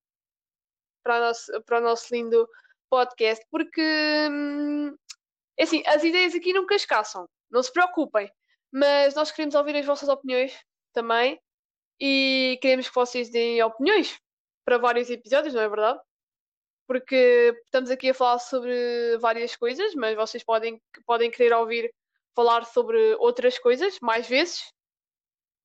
[1.03, 2.49] para o nosso, para o nosso lindo
[2.89, 3.81] podcast, porque
[4.31, 4.95] hum,
[5.57, 8.31] é assim, as ideias aqui nunca escassam, não se preocupem,
[8.71, 10.57] mas nós queremos ouvir as vossas opiniões
[10.93, 11.39] também
[11.99, 14.19] e queremos que vocês deem opiniões
[14.65, 15.99] para vários episódios, não é verdade?
[16.87, 21.91] Porque estamos aqui a falar sobre várias coisas, mas vocês podem, podem querer ouvir
[22.35, 24.71] falar sobre outras coisas mais vezes.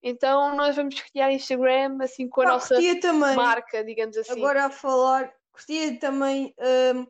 [0.03, 4.33] Então nós vamos criar Instagram assim com a Pá, nossa também, marca, digamos assim.
[4.33, 6.55] agora a falar, curtia também.
[6.95, 7.07] hum,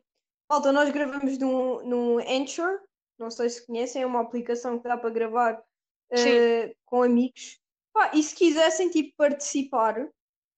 [0.49, 2.81] Malta, nós gravamos num, num Anchor,
[3.17, 5.63] não sei se conhecem, é uma aplicação que dá para gravar
[6.11, 7.57] eh, com amigos.
[7.93, 10.09] Pá, e se quisessem tipo, participar,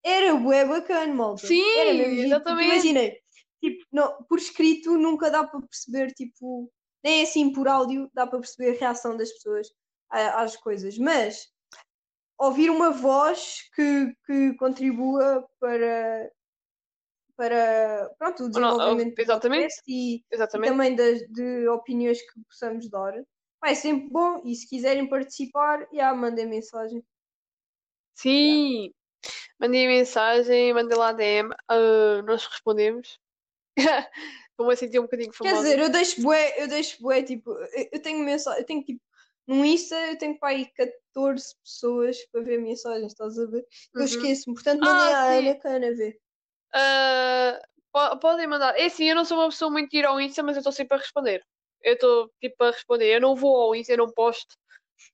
[0.03, 1.45] era bué bacana, malta.
[1.45, 2.71] Sim, era mesmo exatamente.
[2.71, 3.22] Imaginei,
[3.63, 6.69] tipo, não, por escrito nunca dá para perceber, tipo,
[7.01, 9.69] nem assim por áudio dá para perceber a reação das pessoas
[10.09, 11.47] às coisas, mas
[12.37, 16.29] ouvir uma voz que, que contribua para,
[17.37, 19.73] para pronto, o desenvolvimento do exatamente.
[19.87, 20.69] e, e Exatamente.
[20.69, 23.13] também das, de opiniões que possamos dar.
[23.61, 27.01] Pá, é sempre bom e se quiserem participar, já mandem mensagem.
[28.13, 28.93] Sim.
[29.57, 33.22] Mandei mensagem, mandei lá DM, ah, nós respondemos.
[34.59, 35.63] A sentir um bocadinho Quer famosa.
[35.63, 37.51] dizer, eu deixo bué, eu deixo bué, tipo,
[37.91, 39.01] eu, tenho mensagem, eu tenho tipo,
[39.47, 43.65] no Insta eu tenho para aí 14 pessoas para ver mensagens, estás a ver?
[43.93, 44.05] Eu Uhum.
[44.05, 45.23] esqueço-me, portanto Ah, mandem à.
[45.25, 46.19] Ana que a Ana vê.
[46.73, 47.59] Ah,
[47.91, 48.77] po- podem mandar.
[48.79, 50.71] É assim, eu não sou uma pessoa muito de ir ao Insta, mas eu estou
[50.71, 51.43] sempre a responder.
[51.81, 53.15] Eu estou tipo a responder.
[53.15, 54.55] Eu não vou ao Insta, eu não posto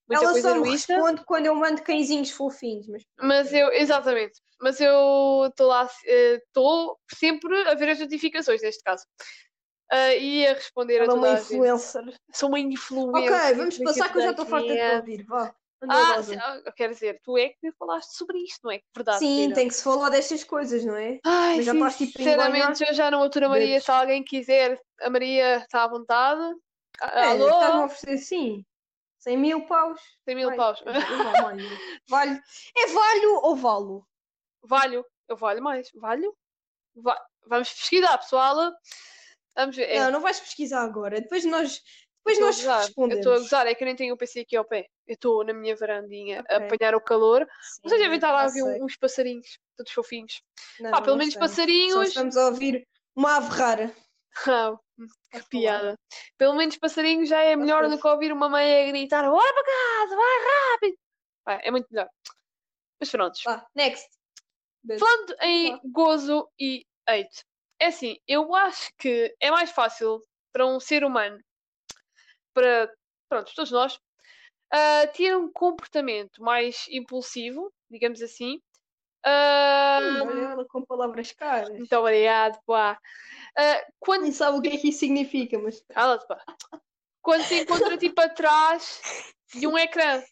[0.08, 4.40] muita Ela coisa só me responde quando eu mando cãezinhos fofinhos, mas Mas eu, exatamente.
[4.62, 9.06] Mas eu estou lá, estou sempre a ver as notificações, neste caso.
[9.92, 11.54] Ah, e a responder a ela é toda uma a gente.
[11.54, 12.20] influencer.
[12.34, 13.34] Sou uma influencer.
[13.34, 15.56] Ok, vamos passar que eu já estou a farta de ouvir, vá.
[15.82, 18.82] Ah, sim, ah, quer dizer, tu é que falaste sobre isto, não é?
[18.94, 19.20] Verdade.
[19.20, 21.20] Sim, tem que se falar destas coisas, não é?
[21.24, 23.80] Ai, Mas já estás, tipo, a sinceramente, eu já não aturo a Maria.
[23.80, 26.42] Se alguém quiser, a Maria está à vontade.
[27.00, 27.46] Ah, É, Alô?
[27.50, 28.66] estás-me a oferecer sim.
[29.20, 30.02] 100 mil paus.
[30.26, 30.84] 100 mil Vai, paus.
[32.10, 32.42] Valho.
[32.78, 34.09] É valho ou valo?
[34.64, 35.06] Valho.
[35.28, 35.90] Eu valho mais.
[35.96, 36.36] Valho?
[36.96, 38.72] Va- Vamos pesquisar, pessoal.
[39.56, 39.90] Vamos ver.
[39.90, 41.20] É, Não, não vais pesquisar agora.
[41.22, 41.82] Depois nós,
[42.20, 42.80] depois a nós gozar.
[42.82, 43.20] Eu respondemos.
[43.20, 44.88] estou a gozar, é que eu nem tenho o PC aqui ao pé.
[45.08, 46.68] Eu estou na minha varandinha a Ok.
[46.68, 47.48] apanhar o calor.
[47.62, 48.82] Sim, Vocês devem estar lá a sei.
[48.84, 50.42] uns passarinhos, todos fofinhos.
[50.80, 51.52] Não, Pá, pelo menos estamos.
[51.52, 52.08] Só passarinhos.
[52.10, 53.96] estamos a ouvir uma ave rara.
[54.48, 55.46] Ah, a falar.
[55.50, 56.00] piada.
[56.38, 58.02] Pelo menos passarinho já é melhor do fofo.
[58.04, 60.98] que ouvir uma mãe a gritar: Bora para casa, vai rápido!
[61.44, 62.10] Pá, é muito melhor.
[63.00, 63.40] Mas pronto.
[63.44, 64.08] Vá, next.
[64.84, 65.06] Beijo.
[65.06, 67.44] Falando em gozo e hate,
[67.80, 71.40] é assim, eu acho que é mais fácil para um ser humano,
[72.54, 72.92] para
[73.30, 74.00] pronto, todos nós,
[74.72, 78.62] ah, ter um comportamento mais impulsivo, digamos assim.
[79.26, 81.70] Ah, Hum, olha ela com palavras caras.
[81.70, 82.98] muito obrigado, pá.
[83.58, 86.44] Ah, quando Nem sabe o que é que isso significa, mas Cala-te, pá.
[87.22, 89.02] Quando se encontra tipo atrás
[89.54, 90.24] de um ecrã.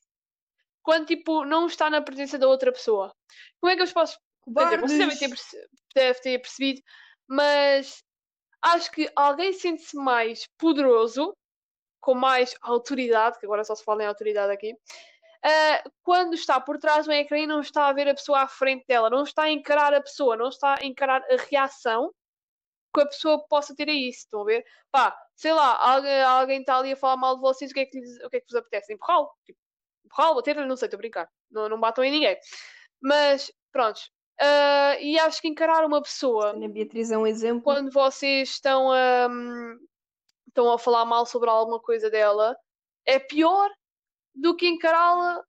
[0.81, 3.13] Quando tipo não está na presença da outra pessoa.
[3.59, 5.29] Como é que eu vos posso Dizer, vocês cobardes.
[5.29, 6.81] perce- deve ter percebido,
[7.27, 8.03] mas
[8.61, 11.35] acho que alguém sente-se mais poderoso,
[11.99, 14.73] com mais autoridade, que agora só se fala em autoridade aqui,
[15.43, 18.47] ah, quando está por trás do ecrã e não está a ver a pessoa à
[18.47, 22.11] frente dela, não está a encarar a pessoa, não está a encarar a reação
[22.95, 24.65] que a pessoa possa ter a isso, estão a ver?
[24.91, 27.85] Pá, sei lá, alguém, alguém está ali a falar mal de vocês, o que é
[27.85, 28.93] que, lhes- o que, é que vos apetece?
[28.93, 29.29] Empurrá-lo?
[29.45, 29.59] Tipo,
[30.05, 31.29] empurrá-lo, bater-lhe, não sei, estou a brincar.
[31.51, 32.37] Não, não batam em ninguém.
[33.01, 33.99] Mas, pronto.
[34.39, 37.63] Ah, e acho que encarar uma pessoa Ana Beatriz é um exemplo.
[37.63, 39.27] quando vocês estão a,
[40.47, 42.55] estão a falar mal sobre alguma coisa dela
[43.05, 43.69] é pior
[44.35, 45.43] do que encará-la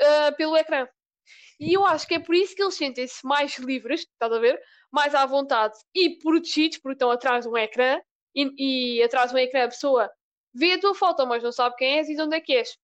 [0.00, 0.88] ah, pelo ecrã.
[1.60, 4.60] E eu acho que é por isso que eles sentem-se mais livres, estás a ver?
[4.90, 8.00] Mais à vontade e protegidos, porque estão atrás de um ecrã
[8.34, 10.10] e, e atrás de um ecrã a pessoa
[10.52, 12.76] vê a tua foto, mas não sabe quem és e de onde é que és.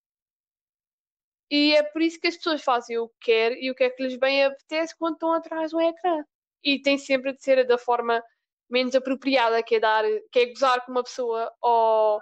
[1.51, 3.91] E é por isso que as pessoas fazem o que querem e o que é
[3.91, 6.25] que lhes bem apetece quando estão atrás de um ecrã.
[6.63, 8.23] E tem sempre de ser da forma
[8.69, 12.21] menos apropriada, que é dar, que é gozar com uma pessoa ou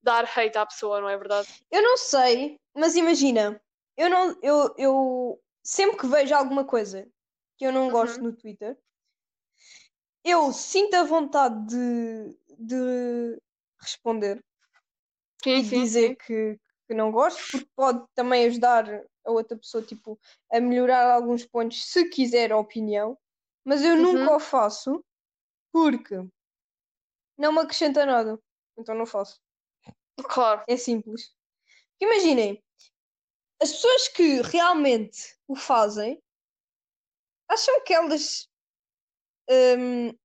[0.00, 1.48] dar hate à pessoa, não é verdade?
[1.70, 3.60] Eu não sei, mas imagina,
[3.96, 7.08] eu não, eu, eu sempre que vejo alguma coisa
[7.56, 8.78] que eu não gosto no Twitter,
[10.22, 13.40] eu sinto a vontade de, de
[13.80, 14.44] responder
[15.42, 16.14] Sim, e sim, dizer sim.
[16.14, 18.86] que, que não gosto, porque pode também ajudar
[19.24, 20.18] a outra pessoa tipo,
[20.52, 23.18] a melhorar alguns pontos se quiser a opinião,
[23.64, 24.36] mas eu nunca Uhum.
[24.36, 25.04] o faço
[25.72, 26.16] porque
[27.36, 28.38] não me acrescenta nada,
[28.78, 29.40] então não faço.
[30.24, 30.64] Claro.
[30.66, 31.34] É simples.
[32.00, 32.62] Imaginem,
[33.60, 36.22] as pessoas que realmente o fazem
[37.48, 38.48] acham que elas.
[39.50, 40.16] hum,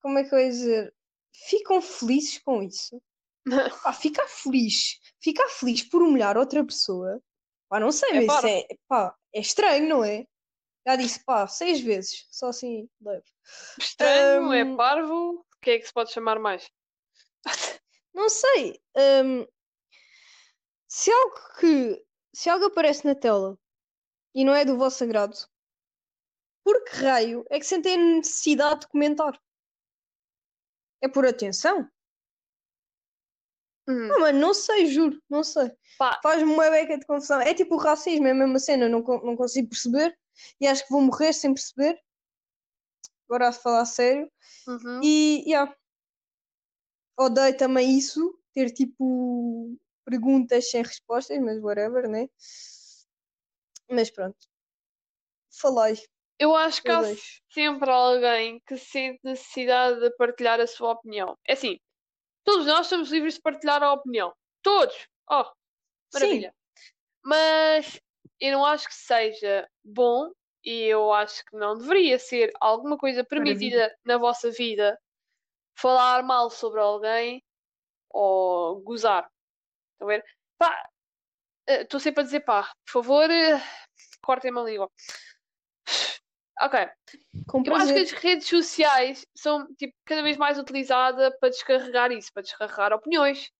[0.00, 0.94] como é que eu ia dizer?
[1.32, 3.02] Ficam felizes com isso.
[3.82, 7.20] Pá, ficar feliz, ficar feliz por humilhar outra pessoa,
[7.68, 8.48] pá, não sei, É mas parvo.
[8.48, 10.26] é, pá, é estranho, não é?
[10.86, 13.24] Já disse, pá, seis vezes, só assim, leve.
[13.78, 14.76] Estranho, é Hum.
[14.76, 15.14] parvo.
[15.40, 16.70] O que é que se pode chamar mais?
[18.14, 18.80] Não sei.
[19.24, 19.46] hum,
[20.88, 22.04] se algo que.
[22.34, 23.58] Se algo aparece na tela
[24.34, 25.36] e não é do vosso agrado,
[26.64, 29.40] por que raio é que sentem a necessidade de comentar?
[31.00, 31.88] É por atenção?
[33.86, 35.70] Hum, Não, mano, não sei, juro, não sei.
[36.22, 37.40] Faz-me uma beca de confusão.
[37.40, 40.16] É tipo o racismo, é a mesma cena, não, não consigo perceber
[40.60, 41.98] e acho que vou morrer sem perceber.
[43.28, 44.30] Agora a falar sério.
[44.66, 45.00] uhum.
[45.02, 45.74] E, yeah.
[47.18, 52.28] Odeio também isso, ter tipo perguntas sem respostas, mas whatever, né?
[53.90, 54.36] Mas pronto.
[55.60, 55.96] Falei.
[56.38, 57.40] Eu acho que Eu há deixo.
[57.52, 61.38] sempre alguém que sente necessidade de partilhar a sua opinião.
[61.46, 61.78] É assim,
[62.44, 64.34] todos nós somos livres de partilhar a opinião.
[64.62, 65.08] Todos!
[65.30, 65.44] Oh,
[66.12, 66.54] maravilha.
[67.24, 68.00] Mas
[68.40, 70.30] eu não acho que seja bom
[70.64, 74.98] e eu acho que não deveria ser alguma coisa permitida na vossa vida
[75.76, 77.42] falar mal sobre alguém
[78.10, 79.28] ou gozar.
[79.92, 80.24] Estão a ver?
[80.58, 80.90] Pá,
[81.66, 83.60] eh, estou sempre a dizer pá, por favor, eh,
[84.22, 84.90] cortem-me a língua.
[86.60, 86.88] Ok.
[87.48, 92.12] Com Eu acho que as redes sociais são tipo, cada vez mais utilizadas para descarregar
[92.12, 93.50] isso, para descarregar opiniões,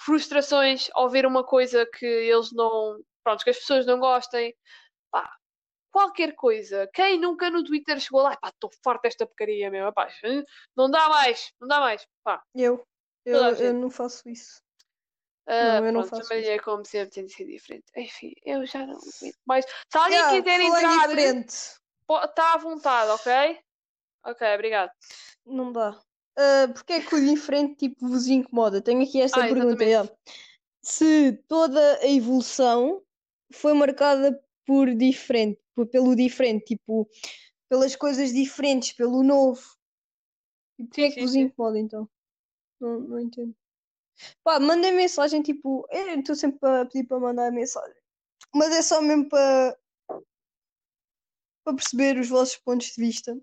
[0.00, 3.00] frustrações ao ver uma coisa que eles não.
[3.22, 4.54] Pronto, que as pessoas não gostem.
[5.10, 5.28] Pá,
[5.90, 6.88] qualquer coisa.
[6.92, 10.08] Quem nunca no Twitter chegou lá, pá, estou farto desta porcaria, meu, pá,
[10.76, 12.06] não dá mais, não dá mais.
[12.22, 12.86] Pá, Eu.
[13.24, 14.62] Eu, eu não faço isso.
[15.48, 17.84] ah, Não, eu não faço também é como sempre tem de ser diferente.
[17.96, 19.64] Enfim, eu já não aguento mais.
[19.64, 21.56] Se alguém Yeah, quiser entrar, diferente.
[22.08, 23.58] Está à vontade, ok?
[24.24, 24.90] Ok, obrigado.
[25.44, 26.00] Não dá.
[26.36, 28.80] Ah, porque é que o diferente tipo vos incomoda?
[28.82, 29.84] Tenho aqui esta Ah, pergunta.
[29.84, 30.10] yeah.
[30.82, 33.02] Se toda a evolução
[33.52, 37.08] foi marcada por diferente, por- pelo diferente, tipo,
[37.68, 39.62] pelas coisas diferentes, pelo novo.
[40.78, 41.40] E porquê é que sim, vos sim.
[41.42, 42.08] incomoda então?
[42.80, 43.54] Não, não entendo.
[44.42, 47.96] Pá, mandem mensagem, tipo, eu estou sempre a pedir para mandar mensagem.
[48.54, 49.76] Mas é só mesmo para
[51.66, 53.36] para perceber os vossos pontos de vista.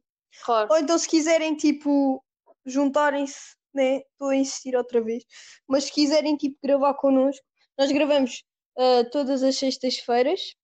[0.45, 0.69] Claro.
[0.71, 2.23] Ou então, se quiserem, tipo,
[2.65, 3.97] juntarem-se, né?
[3.97, 5.25] Estou a insistir outra vez.
[5.67, 7.45] Mas se quiserem, tipo, gravar connosco,
[7.77, 8.45] nós gravamos
[8.77, 10.55] ah, todas as sextas-feiras.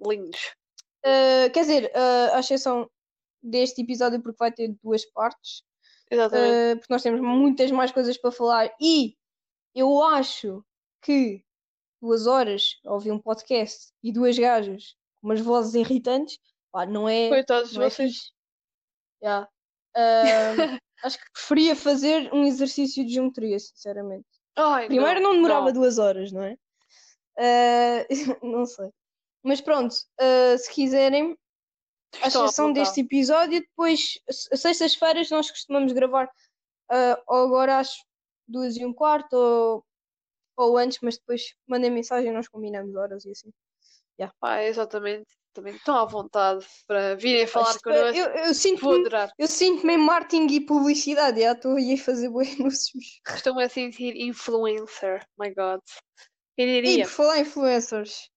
[0.00, 0.54] Lindos.
[1.04, 2.88] Ah, quer dizer, ah, à exceção
[3.42, 5.62] deste episódio, porque vai ter duas partes.
[6.08, 6.52] Exatamente.
[6.52, 8.72] ah, porque nós temos muitas mais coisas para falar.
[8.80, 9.16] E
[9.74, 10.64] eu acho
[11.02, 11.44] que
[12.00, 16.38] duas horas a ouvir um podcast e duas gajas com umas vozes irritantes,
[16.72, 17.28] pá, não é.
[17.28, 18.12] Coitados de não é vocês.
[18.12, 18.32] fixe.
[19.22, 19.48] Yeah.
[19.96, 24.26] Ahm, acho que preferia fazer um exercício de geometria, sinceramente.
[24.56, 25.72] Ai, Primeiro não demorava não.
[25.72, 26.56] duas horas, não é?
[27.38, 28.06] Ah,
[28.42, 28.90] não sei.
[29.42, 31.36] Mas pronto, ah, se quiserem,
[32.20, 32.86] à exceção vontade.
[32.86, 36.28] deste episódio, depois, sextas-feiras, nós costumamos gravar
[36.90, 37.96] ah, ou agora às
[38.46, 39.84] duas e um quarto ou,
[40.56, 43.50] ou antes, mas depois mandem mensagem e nós combinamos horas e assim.
[44.40, 45.37] Pá, exatamente.
[45.58, 48.16] Também estão à vontade para virem falar Mas, connosco.
[48.16, 49.32] eu, eu sinto-me adorar.
[49.36, 53.20] eu sinto-me em marketing e publicidade, já estou aí a fazer bons anúncios.
[53.28, 55.26] Estou-me a sentir influencer.
[55.36, 55.80] My God.
[56.56, 57.04] Quem E diria?
[57.06, 58.30] por falar em influencers,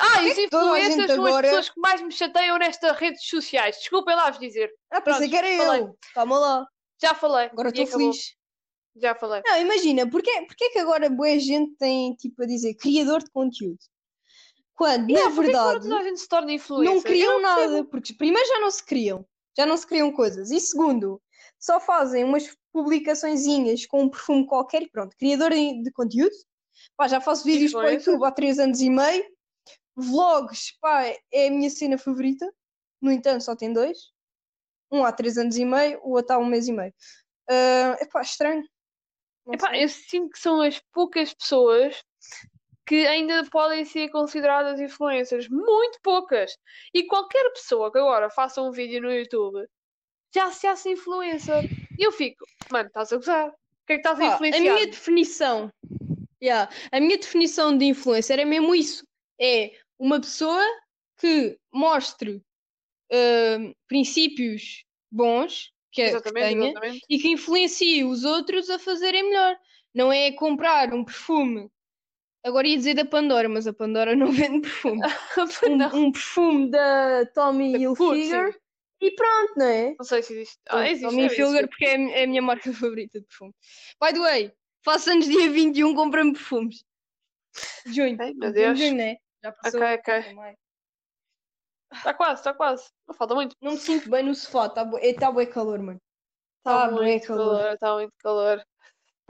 [0.00, 3.24] Ah, e os é influencers são agora- as pessoas que mais me chateiam nestas redes
[3.28, 3.76] sociais.
[3.76, 4.68] Desculpem lá vos dizer.
[4.90, 5.82] ah, pensei que era falei.
[5.82, 5.96] eu.
[6.12, 6.66] Calma lá,
[7.00, 7.46] Já falei.
[7.52, 8.34] agora E estou feliz.
[8.96, 9.42] Já falei.
[9.46, 13.30] Não, imagina, porque, porque é que agora boa gente tem tipo a dizer criador de
[13.30, 13.78] conteúdo?
[14.74, 19.66] Quando, Yeah, na é verdade, não criam nada, porque primeiro já não se criam, já
[19.66, 21.20] não se criam coisas, e segundo,
[21.58, 26.34] só fazem umas publicaçõezinhas com um perfume qualquer, pronto, criador de, de conteúdo,
[26.96, 27.92] pá, já faço vídeos para o.
[27.92, 29.24] YouTube há três anos e meio,
[29.94, 32.50] vlogs, pá, é a minha cena favorita,
[33.00, 33.98] no entanto só tem dois,
[34.90, 36.94] um há três anos e meio, o outro há um mês e meio.
[37.48, 38.64] Ah, epá, estranho.
[39.50, 42.02] Epá, eu sinto que são as poucas pessoas
[42.86, 45.48] que ainda podem ser consideradas influencers.
[45.48, 46.56] Muito poucas.
[46.92, 49.66] E qualquer pessoa que agora faça um vídeo no YouTube
[50.34, 51.64] já se acha influencer.
[51.98, 53.48] E eu fico, mano, estás a gozar?
[53.48, 54.60] O que é que estás a Pá, a influenciar?
[54.74, 55.72] minha definição,
[56.42, 59.06] yeah, a minha definição de influencer é mesmo isso.
[59.40, 60.64] É uma pessoa
[61.18, 62.42] que mostre
[63.12, 67.04] hum, princípios bons que, é- que tenha exatamente.
[67.08, 69.56] e que influencie os outros a fazerem melhor.
[69.94, 71.68] Não é comprar um perfume.
[72.44, 75.00] Agora ia dizer da Pandora, mas a Pandora não vende perfume.
[75.76, 78.58] não, Um, um perfume da Tommy Hilfiger
[79.00, 79.94] e pronto, não é?
[79.98, 80.58] não sei se existe.
[80.68, 81.04] Ah, existe.
[81.04, 83.54] Tommy deve Hilfiger porque é, a é minha marca favorita de perfume.
[84.00, 84.52] By the way,
[84.84, 86.84] faço anos dia 21, compra-me perfumes.
[87.86, 88.16] Junho.
[88.20, 88.78] Ai, meu 21 de Deus.
[88.78, 89.16] junho, né?
[89.42, 89.80] Já passou.
[89.80, 90.22] Ok, ok.
[90.22, 90.56] Também.
[91.92, 92.90] Está quase, está quase.
[93.06, 93.54] Não falta muito.
[93.60, 96.00] Não me sinto bem no sofá, está bué tá bué calor, mano.
[96.58, 98.64] Está Tá bué muito calor, está muito calor.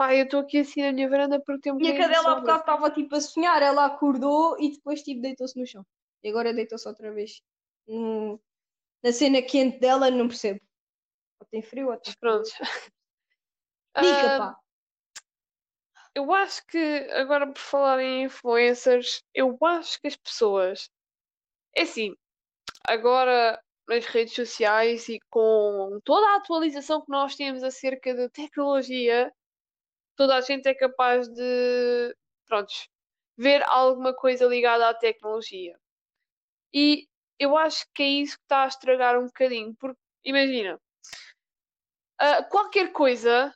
[0.03, 2.59] Pá, eu estou aqui assim na minha varanda porque tem um Minha cadela há bocado
[2.59, 5.85] estava tipo a sonhar, ela acordou e depois tipo deitou-se no chão.
[6.21, 7.41] E agora deitou-se outra vez.
[7.87, 8.37] Hum,
[9.01, 10.59] na cena quente dela, não percebo.
[11.39, 12.49] Ou tem frio ou tem Pronto.
[14.01, 14.59] Dica, Ah, pá.
[16.13, 20.89] eu acho que, agora por falar em influencers, eu acho que as pessoas.
[21.77, 22.13] É assim,
[22.85, 29.31] agora nas redes sociais e com toda a atualização que nós temos acerca de tecnologia,
[30.15, 32.89] toda a gente é capaz de, prontos,
[33.37, 35.77] ver alguma coisa ligada à tecnologia.
[36.73, 37.07] E
[37.39, 40.79] eu acho que é isso que está a estragar um bocadinho, porque imagina,
[42.21, 43.53] uh, qualquer coisa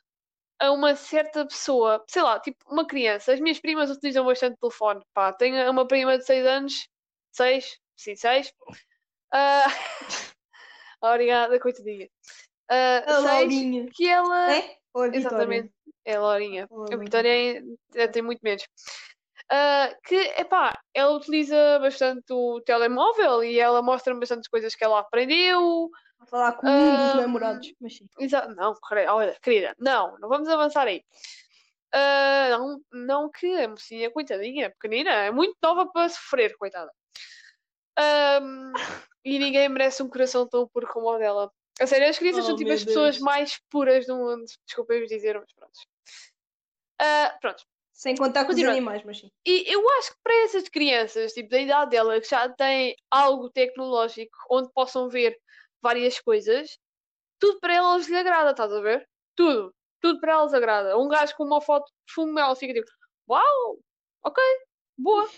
[0.60, 3.32] a uma certa pessoa, sei lá, tipo uma criança.
[3.32, 5.00] As minhas primas utilizam bastante telefone.
[5.14, 6.88] Pá, tenho uma prima de 6 anos,
[7.32, 8.52] 6, sim, 6.
[8.68, 8.74] Uh...
[11.00, 12.08] Obrigada, coitadinha.
[12.70, 13.88] Uh, Laurinha.
[13.94, 14.52] que ela.
[14.52, 14.78] É?
[14.98, 15.14] Ou?
[15.14, 15.72] Exatamente,
[16.04, 16.66] é a Laurinha.
[16.70, 16.96] Ou a.
[16.96, 17.62] Vitória
[17.94, 18.66] é- tem muito menos.
[19.50, 25.00] Ah, que, epá, ela utiliza bastante o telemóvel e ela mostra-me bastantes coisas que ela
[25.00, 25.90] aprendeu.
[26.20, 27.72] A falar com um dos Ahm, namorados.
[27.80, 28.06] Mas sim.
[28.18, 31.02] Exa não, querida, olha, querida, não, não vamos avançar aí.
[31.92, 36.92] Ah, não, não que a mocinha, coitadinha, pequenina, é muito nova para sofrer, coitada.
[37.96, 38.72] Ahm,
[39.24, 41.50] e ninguém merece um coração tão puro como o dela.
[41.80, 43.24] A sério, as crianças Oh, são tipo as pessoas Deus.
[43.24, 44.44] mais puras do mundo.
[44.66, 45.78] Desculpem-vos dizer, mas pronto.
[47.00, 47.64] Ah, pronto.
[47.92, 49.30] Sem contar com os animais, mas sim.
[49.44, 53.50] E eu acho que para essas crianças, tipo, da idade dela, que já têm algo
[53.50, 55.36] tecnológico onde possam ver
[55.82, 56.78] várias coisas,
[57.40, 59.08] tudo para elas lhe agrada, estás a ver?
[59.34, 59.74] Tudo.
[60.00, 60.96] Tudo para elas agrada.
[60.96, 62.88] Um gajo com uma foto de perfume, ela fica tipo,
[63.28, 63.78] uau,
[64.24, 64.42] ok,
[64.96, 65.28] boa.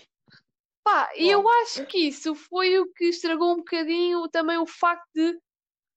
[0.83, 5.07] Pá, e eu acho que isso foi o que estragou um bocadinho também o facto
[5.15, 5.39] de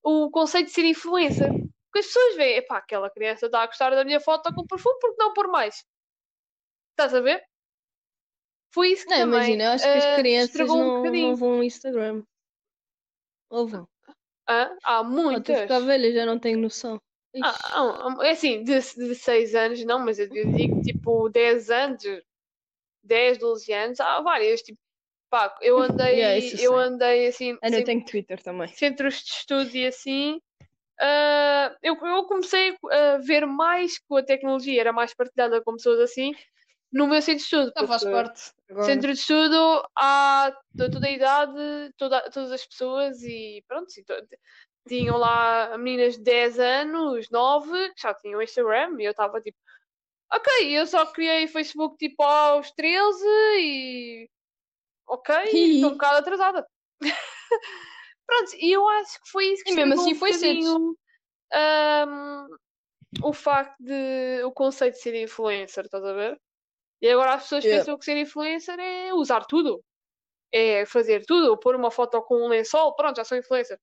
[0.04, 1.50] o conceito de ser influencer.
[1.50, 4.98] Porque as pessoas veem, epá, aquela criança está a gostar da minha foto com perfume,
[5.00, 5.84] porque não por mais?
[6.92, 7.40] Estás a ver?
[8.74, 11.36] Foi isso que Não, também imagina, acho que as eh, crianças estragou um não, não
[11.36, 12.22] vão ao Instagram.
[13.50, 13.88] Ou vão.
[14.48, 14.76] Hã?
[14.84, 15.84] Há Ah, estou a muitas.
[15.86, 17.00] velha, já não tenho noção.
[17.42, 21.70] Ah, ah, ah, é assim, de, de 6 anos não, mas eu digo tipo 10
[21.70, 22.02] anos,
[23.02, 24.62] 10, 12 anos, há várias.
[24.62, 24.78] Tipo,
[25.30, 26.78] pá, eu andei, Yeah, eu sei.
[26.86, 28.68] andei assim, Ah, não, eu tenho Twitter também.
[28.68, 30.40] centros de estudo e assim.
[31.00, 36.00] ah, eu, eu comecei a ver mais que a tecnologia era mais partilhada com pessoas
[36.00, 36.34] assim
[36.92, 37.72] no meu centro de estudo.
[37.76, 38.52] Já faz parte.
[38.70, 38.86] Agora.
[38.86, 44.26] Centro de estudo há toda a idade, toda, todas as pessoas e pronto, to-
[44.88, 49.56] tinham lá meninas de 10 anos, 9, que já tinham Instagram e eu estava tipo,
[50.32, 53.24] ok, eu só criei Facebook tipo aos 13
[53.58, 54.28] e
[55.06, 56.66] ok, estou um bocado atrasada.
[58.26, 60.96] pronto, e eu acho que foi isso que E mesmo assim um foi cedo.
[61.52, 62.46] ahm,
[63.22, 66.40] o facto de o conceito de ser influencer, estás a ver?
[67.00, 67.80] E agora as pessoas Yeah.
[67.84, 69.84] pensam que ser influencer é usar tudo.
[70.52, 73.78] É fazer tudo, pôr uma foto com um lençol, pronto, já sou influencer.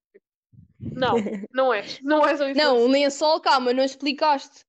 [0.79, 1.15] Não,
[1.51, 1.99] não és.
[2.01, 2.63] Não és um influencer.
[2.63, 4.65] Não, um lençol, calma, não explicaste.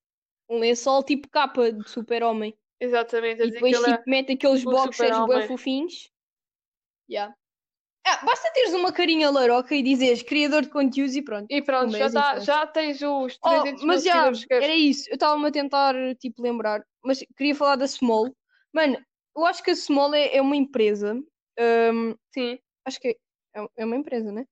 [0.49, 2.57] Um lençol tipo capa de super-homem.
[2.81, 6.12] Exatamente, E depois é- tipo, mete aqueles boxers bem fofinhos.
[7.09, 7.33] Yeah.
[8.07, 11.47] Ah, basta teres uma carinha laroca e dizeres criador de conteúdos e pronto.
[11.51, 12.45] E pronto, já, tá, influencer.
[12.55, 15.09] já tens os Oh, 300 mas mil já, era isso.
[15.11, 16.85] Eu estava-me a tentar, tipo, lembrar.
[17.05, 18.35] Mas queria falar da Small.
[18.73, 18.97] Mano,
[19.37, 21.15] eu acho que a Small é, é uma empresa.
[21.59, 23.09] hum, Sim, acho que
[23.55, 24.45] é, é uma empresa, né?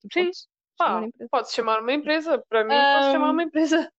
[0.00, 0.24] Tipo, Sim.
[0.24, 0.46] pode-se
[0.78, 2.42] pá, chamar podes chamar uma empresa.
[2.48, 3.90] Para mim, podes chamar Ahm, uma empresa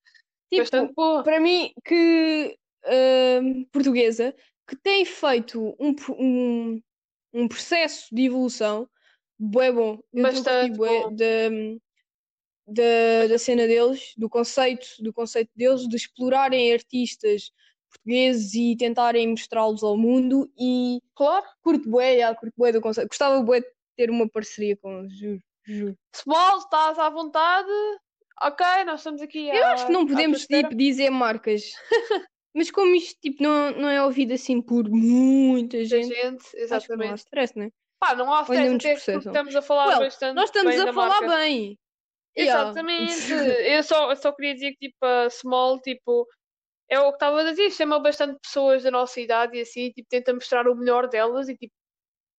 [0.52, 1.24] Tipo, bastante boa.
[1.24, 2.58] para mim, que
[3.42, 4.36] hum, portuguesa,
[4.68, 6.82] que tem feito um, um,
[7.34, 8.88] um processo de evolução
[9.40, 10.00] bué bom.
[10.14, 11.16] Eu a Bastante bué bom.
[12.68, 17.52] da, cena deles, do conceito, do conceito deles, de explorarem artistas
[17.90, 21.46] portugueses e tentarem mostrá-los ao mundo e Claro.
[21.62, 23.10] curto bué, já, curto bué do conceito.
[23.10, 23.68] Gostava bué de
[23.98, 25.98] ter uma parceria com eles, juro, juro.
[26.16, 27.70] Small, estás à vontade.
[28.44, 31.64] Ok, nós estamos aqui Eu à, acho que não podemos tipo, dizer marcas.
[32.54, 36.62] Mas como isto tipo, não, não é ouvido assim por muita gente, gente, que não
[36.62, 37.18] há exatamente.
[37.20, 37.70] stress, né?
[38.00, 40.94] Pá, não há stress, até porque estamos a falar Well, bastante Nós estamos bem a
[40.94, 41.38] falar marca.
[41.38, 41.80] bem.
[42.38, 42.62] Yeah.
[42.64, 43.32] Exatamente.
[43.32, 46.28] Eu só, eu só queria dizer que tipo, a Small, tipo,
[46.90, 50.08] é o que estava a dizer, chama bastante pessoas da nossa idade e assim, tipo,
[50.10, 51.74] tenta mostrar o melhor delas e tipo,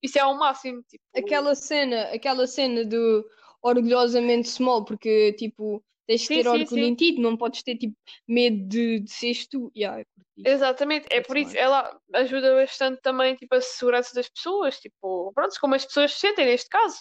[0.02, 0.82] isso é ao máximo.
[0.88, 3.24] Tipo, Aquela cena, aquela cena do
[3.62, 6.80] orgulhosamente small, porque tipo, tens de Sim, ter sim, orgulho sim.
[6.80, 7.96] em ti, não podes ter tipo
[8.26, 9.70] medo de, de seres tu.
[9.76, 10.04] Yeah,
[10.36, 10.48] isso.
[10.48, 15.32] Exatamente, é That's por isso ela ajuda bastante também tipo, a segurança das pessoas, tipo,
[15.34, 16.98] pronto, como as pessoas se sentem neste caso.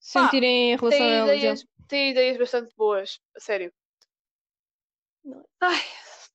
[0.00, 1.22] Sentirem em relação a Tem já.
[1.24, 3.72] ideias, tem ideias bastante boas, a sério.
[5.24, 5.44] Não.
[5.60, 5.80] Ai,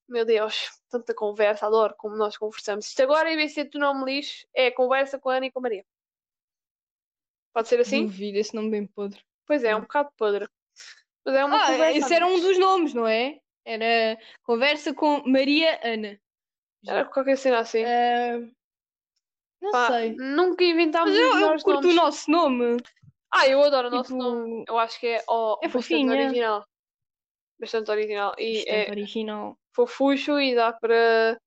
[0.10, 2.88] meu Deus, tanta conversa, adoro como nós conversamos.
[2.88, 5.46] Isto agora, em vez de ser tu não me lixo, é conversa com a Ana
[5.46, 5.86] e com a Maria.
[7.54, 8.06] Pode ser assim?
[8.06, 9.22] Duvido esse nome bem podre.
[9.46, 10.48] Pois é, é um bocado podre.
[11.26, 11.98] Mas é uma Ah, conversa.
[12.00, 13.40] esse era um dos nomes, não é?
[13.64, 16.20] Era conversa com Maria Ana.
[16.86, 17.84] Era qualquer cena assim.
[17.84, 18.40] Eh,
[19.62, 20.16] não Pá, sei.
[20.16, 21.96] nunca inventámos Mas eu, eu curto o nomes.
[21.96, 22.78] nosso nome.
[23.32, 24.66] Ah, eu adoro o nosso Tipo, nome.
[24.68, 26.26] Eu acho que é, ó, é bastante fofinho, é.
[26.26, 26.66] original.
[27.60, 28.36] Bastante original.
[28.40, 29.58] E Bastante é original.
[29.74, 31.40] fofucho e dá para.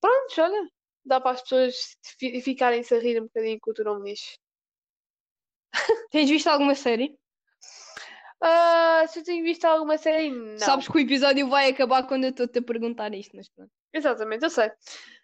[0.00, 0.68] Pronto, olha.
[1.04, 4.34] Dá para as pessoas fi- ficarem-se a rir um bocadinho com o teu nome lixo.
[6.10, 7.16] Tens visto alguma série?
[8.42, 10.58] Ah, se eu tenho visto alguma série, não.
[10.58, 13.70] Sabes que o episódio vai acabar quando eu estou-te a perguntar isto, mas pronto.
[13.94, 14.70] Exatamente, eu sei.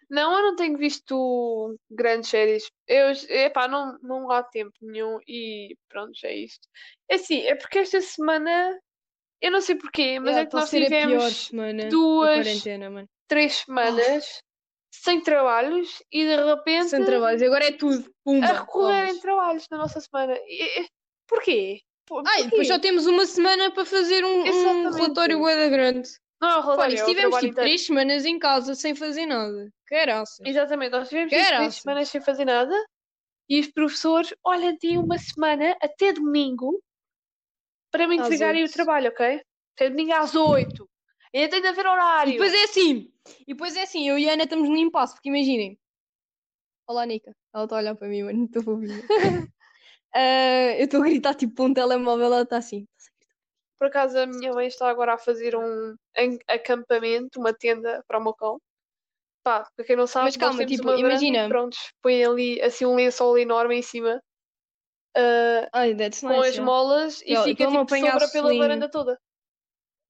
[0.09, 2.71] Não, eu não tenho visto grandes séries.
[2.87, 6.67] Eu, epá, não, não há tempo nenhum e pronto, é isto.
[7.09, 8.79] É assim, é porque esta semana,
[9.41, 11.51] eu não sei porquê, mas Yeah, é que nós tivemos
[11.89, 12.63] duas-
[13.27, 14.41] três semanas
[14.91, 18.11] sem trabalhos e de repente Sem trabalhos, agora é tudo.
[18.23, 19.19] Pumba, a recorrer em aulas.
[19.19, 20.35] trabalhos na nossa semana.
[20.47, 20.87] E-
[21.27, 21.81] porquê?
[22.09, 26.09] Por- Ai, depois só temos uma semana para fazer um, um relatório bué da grande.
[26.41, 27.53] Não é relatório, é trabalho tipo inteiro.
[27.55, 29.69] três semanas em casa sem fazer nada.
[29.85, 30.39] Caraças.
[30.43, 32.73] Exatamente, nós tivemos três semanas sem fazer nada
[33.47, 36.81] e os professores, olha, têm uma semana até domingo
[37.91, 38.73] para me entregarem o oito.
[38.73, 39.41] trabalho, ok?
[39.75, 40.89] Até domingo às 8.
[41.33, 42.29] Ainda tem de haver horário.
[42.29, 43.11] E depois é assim,
[43.47, 45.77] e depois é assim, eu e a Ana estamos no impasse, porque imaginem.
[46.87, 47.35] Olá, Nica.
[47.53, 49.03] Ela está a olhar para mim, mano, estou fofinha.
[50.13, 52.85] Ah, eu estou a gritar tipo para um telemóvel, ela está assim.
[53.77, 55.95] Por acaso a minha mãe está agora a fazer um
[56.47, 58.59] acampamento, uma tenda para o meu cão.
[59.43, 63.37] Pá, para quem não sabe, Mas calma, tipo, imagina- prontos, põe ali assim um lençol
[63.37, 64.21] enorme em cima
[65.15, 66.49] ah, Ai, that's com nice.
[66.49, 66.65] as yeah.
[66.65, 69.19] molas e Yeah, fica estão-me a tipo sombra pela varanda toda.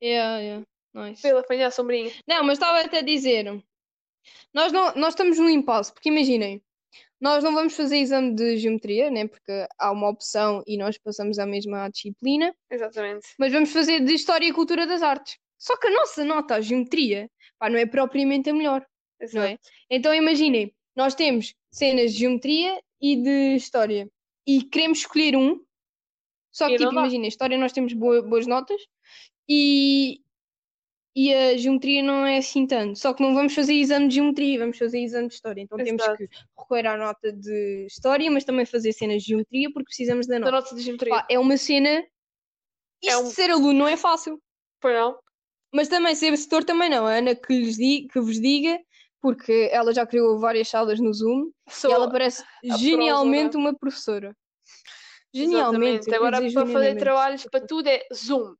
[0.01, 1.21] Yeah, yeah, nice.
[1.21, 2.11] Pela apanhar a sombrinha.
[2.27, 3.43] Não, mas estava até a dizer,
[4.53, 6.61] nós, não, nós estamos num impasse, porque imaginem,
[7.19, 9.27] nós não vamos fazer exame de geometria, né?
[9.27, 13.27] Porque há uma opção e nós passamos a mesma disciplina, Exatamente.
[13.37, 15.37] mas vamos fazer de História e Cultura das Artes.
[15.57, 18.85] Só que a nossa nota, a geometria, pá, não é propriamente a melhor,
[19.33, 19.51] não é?
[19.51, 19.69] Exato.
[19.89, 24.09] Então imaginem, nós temos cenas de geometria e de história
[24.47, 25.61] e queremos escolher um,
[26.51, 27.01] só que tipo, dá.
[27.01, 28.81] imaginem, história nós temos boa- boas notas
[29.47, 30.21] e,
[31.15, 32.97] e a geometria não é assim tanto.
[32.97, 35.61] Só que não vamos fazer exame de geometria, vamos fazer exame de história.
[35.61, 39.85] Então temos que recorrer à nota de história, mas também fazer cenas de geometria porque
[39.85, 40.51] precisamos da Da nota.
[40.51, 41.13] nota de geometria.
[41.15, 42.03] Pá, é uma cena.
[43.01, 44.41] Isto É um- de ser aluno não é fácil.
[44.81, 45.17] Foi não?
[45.73, 47.05] Mas também ser setor também não.
[47.05, 48.79] A Ana que, lhes di- que vos diga,
[49.21, 52.43] porque ela já criou várias salas no Zoom Sou e ela parece
[52.77, 54.35] genialmente uma professora.
[55.33, 56.09] Genialmente.
[56.09, 56.15] Exatamente.
[56.15, 58.55] Agora para fazer trabalhos para tudo é Zoom.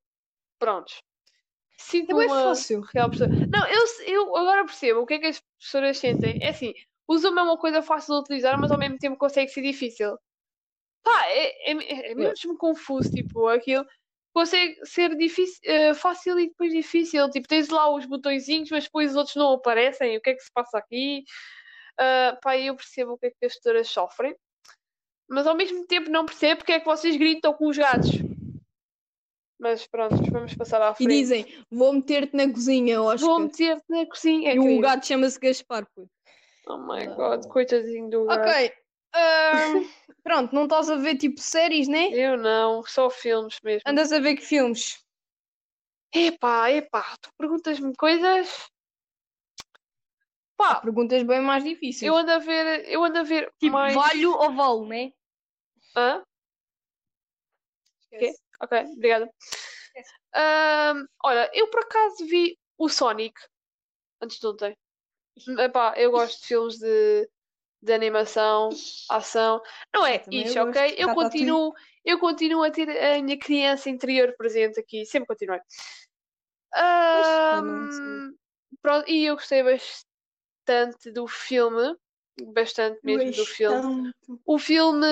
[0.59, 1.01] Prontos.
[1.79, 2.81] Sinto É bem uma fácil.
[2.93, 3.47] real professora.
[3.51, 6.37] Não, eu, eu agora percebo o que é que as professoras sentem.
[6.41, 6.73] É assim,
[7.07, 10.17] o Zoom é uma coisa fácil de utilizar, mas ao mesmo tempo consegue ser difícil.
[11.01, 13.85] Pá, é, é, é mesmo confuso, tipo, aquilo
[14.33, 17.29] consegue ser difícil, eh, fácil e depois difícil.
[17.29, 20.17] Tipo, tens lá os botõezinhos, mas depois os outros não aparecem.
[20.17, 21.23] O que é que se passa aqui?
[21.97, 24.35] Ah, pá, eu percebo o que é que as tutoras sofrem,
[25.29, 28.28] mas ao mesmo tempo não percebo porque é que vocês gritam com os gatos.
[29.59, 31.21] Mas pronto, vamos passar à E frente.
[31.21, 33.29] dizem, vou meter-te na cozinha, Oscar.
[33.29, 34.51] Vou meter-te na cozinha.
[34.51, 36.09] É E o gato chama-se Gaspar, puto.
[36.67, 38.41] Oh my god, coitadinho do gato.
[38.41, 38.71] Ok.
[40.23, 42.09] pronto, não estás a ver tipo séries, né?
[42.13, 43.81] Eu não, só filmes mesmo.
[43.89, 45.03] Andas a ver que filmes?
[46.13, 48.69] Epá, epá, tu perguntas-me coisas.
[50.57, 52.11] Pá, Perguntas bem mais difíceis.
[52.11, 53.95] eu ando a ver, eu ando a ver Tipo, mais.
[53.95, 55.11] valho ou vale, né?
[55.95, 56.23] Hã?
[58.11, 58.48] Esquece.
[58.61, 59.29] Ok, obrigada.
[60.33, 63.39] Ahm, olha, eu por acaso vi o Sonic
[64.21, 64.77] antes de ontem.
[65.57, 67.29] Epá, eu gosto de filmes de,
[67.81, 68.69] de animação,
[69.09, 69.61] ação.
[69.93, 70.79] Não é Eu gosto.
[70.79, 70.95] ok?
[70.97, 71.15] Eu Ratatouille.
[71.15, 71.73] continuo,
[72.05, 75.59] eu continuo a ter a minha criança interior presente aqui, sempre continuei.
[76.75, 78.33] Ahm,
[78.81, 81.95] pronto, e eu gostei bastante do filme,
[82.53, 83.81] bastante mesmo do filme.
[83.81, 84.41] Bastante.
[84.45, 85.07] O filme,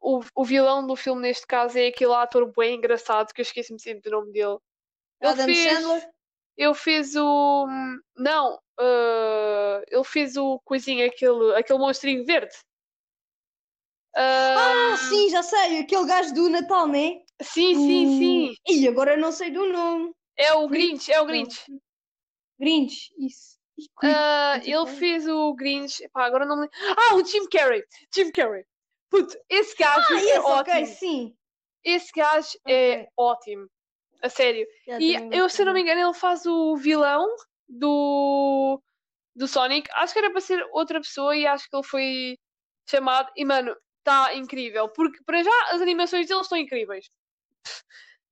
[0.00, 3.80] o, o vilão do filme neste caso é aquele ator bem engraçado que eu esqueci-me
[3.80, 4.58] sempre do nome dele.
[5.20, 6.10] Ele Adam fez- Sandler?
[6.56, 7.66] Ele fez o.
[8.16, 12.54] Não, ah, ele fez o coisinho, aquele, aquele monstrinho verde.
[14.16, 15.78] Ah, Ah, sim, já sei.
[15.80, 17.20] Aquele gajo do Natal, né?
[17.40, 18.54] sim, sim, sim.
[18.66, 20.12] E agora não sei do nome.
[20.36, 21.64] É o Grinch, é o Grinch.
[22.58, 23.56] Grinch, isso.
[24.02, 26.08] Muito ele fez o Grinch.
[26.12, 26.68] Agora não me.
[26.96, 27.84] Ah, o Jim Carrey.
[28.12, 28.64] Jim Carrey.
[29.10, 30.60] Puto, esse gajo Ah, é esse, ótimo.
[30.60, 31.36] ok, sim.
[31.84, 33.08] Esse gajo é Ok.
[33.16, 33.68] ótimo.
[34.22, 34.66] A sério.
[34.86, 37.26] Já E eu, se eu não me engano, ele faz o vilão
[37.68, 38.82] do,
[39.34, 39.88] do Sonic.
[39.94, 42.38] Acho que era para ser outra pessoa e acho que ele foi
[42.88, 43.30] chamado.
[43.36, 44.88] E mano, está incrível.
[44.88, 47.08] Porque para já as animações dele estão incríveis.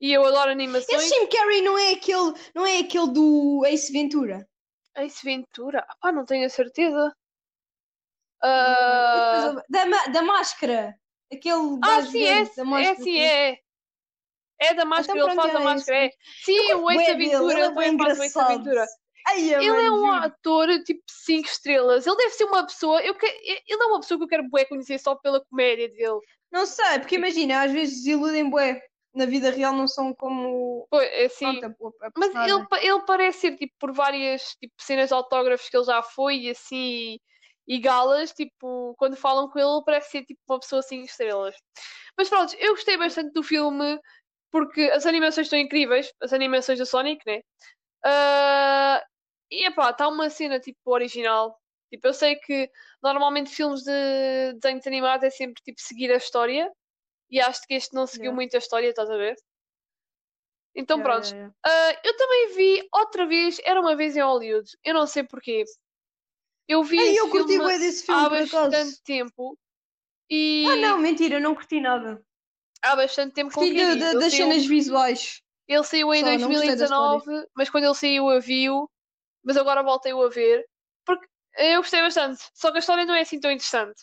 [0.00, 1.04] E eu adoro animações.
[1.04, 4.46] Esse Jim Carrey não é aquele, não é aquele do Ace Ventura?
[4.96, 5.86] Ace Ventura?
[5.88, 7.14] Ah, pá, não tenho a certeza.
[8.42, 10.94] Eu- Da, da máscara.
[11.32, 13.58] Aquele ah, sim, é, da é, é.
[14.58, 16.10] É da máscara, Então ele faz a é máscara, é.
[16.44, 18.48] Sim, o Ace bué dele, Ventura, ele é ele o Ace engraçado.
[18.58, 18.86] Ventura.
[19.28, 20.12] Ai, Ele mano, é um juro.
[20.24, 22.06] ator tipo 5 estrelas.
[22.06, 23.02] Ele deve ser uma pessoa.
[23.02, 23.26] Eu que...
[23.26, 26.20] Ele é uma pessoa que eu quero bué conhecer só pela comédia dele.
[26.52, 28.80] Não sei, porque imagina, às vezes iludem bué.
[29.12, 30.86] Na vida real não são como.
[30.92, 31.58] É assim.
[31.58, 35.68] Pronto, a- a Mas ele, ele parece ser tipo por várias tipo, cenas de autógrafos
[35.68, 37.18] que ele já foi e assim.
[37.68, 41.56] E galas, tipo, quando falam com ele, parece ser tipo uma pessoa 5 estrelas.
[42.18, 44.00] Mas pronto, eu gostei bastante do filme
[44.52, 47.40] porque as animações estão incríveis, as animações da Sonic, né?
[48.04, 49.02] Ah,
[49.50, 51.58] e epá, está uma cena tipo original.
[51.92, 52.70] Tipo, eu sei que
[53.02, 56.70] normalmente filmes de desenhos animados é sempre tipo seguir a história
[57.30, 58.34] e acho que este não seguiu Yeah.
[58.34, 59.36] muito a história, estás a ver?
[60.74, 64.68] Então Yeah, pronto, yeah, ah, eu também vi outra vez, era uma vez em Hollywood,
[64.84, 65.64] eu não sei porquê.
[66.68, 69.02] Eu vi Ai, esse eu curti filme desse filme, há bastante acaso.
[69.04, 69.58] tempo
[70.30, 72.20] e Ah, não, mentira, não curti nada.
[72.82, 75.42] há bastante tempo com Curti da- da- das saiu- cenas visuais.
[75.68, 78.88] Ele saiu em Só, não gostei da 2019, mas quando ele saiu eu vi-o,
[79.44, 80.64] mas agora voltei-o a ver,
[81.04, 81.26] porque
[81.58, 84.02] eu gostei bastante, só que a história não é assim tão interessante.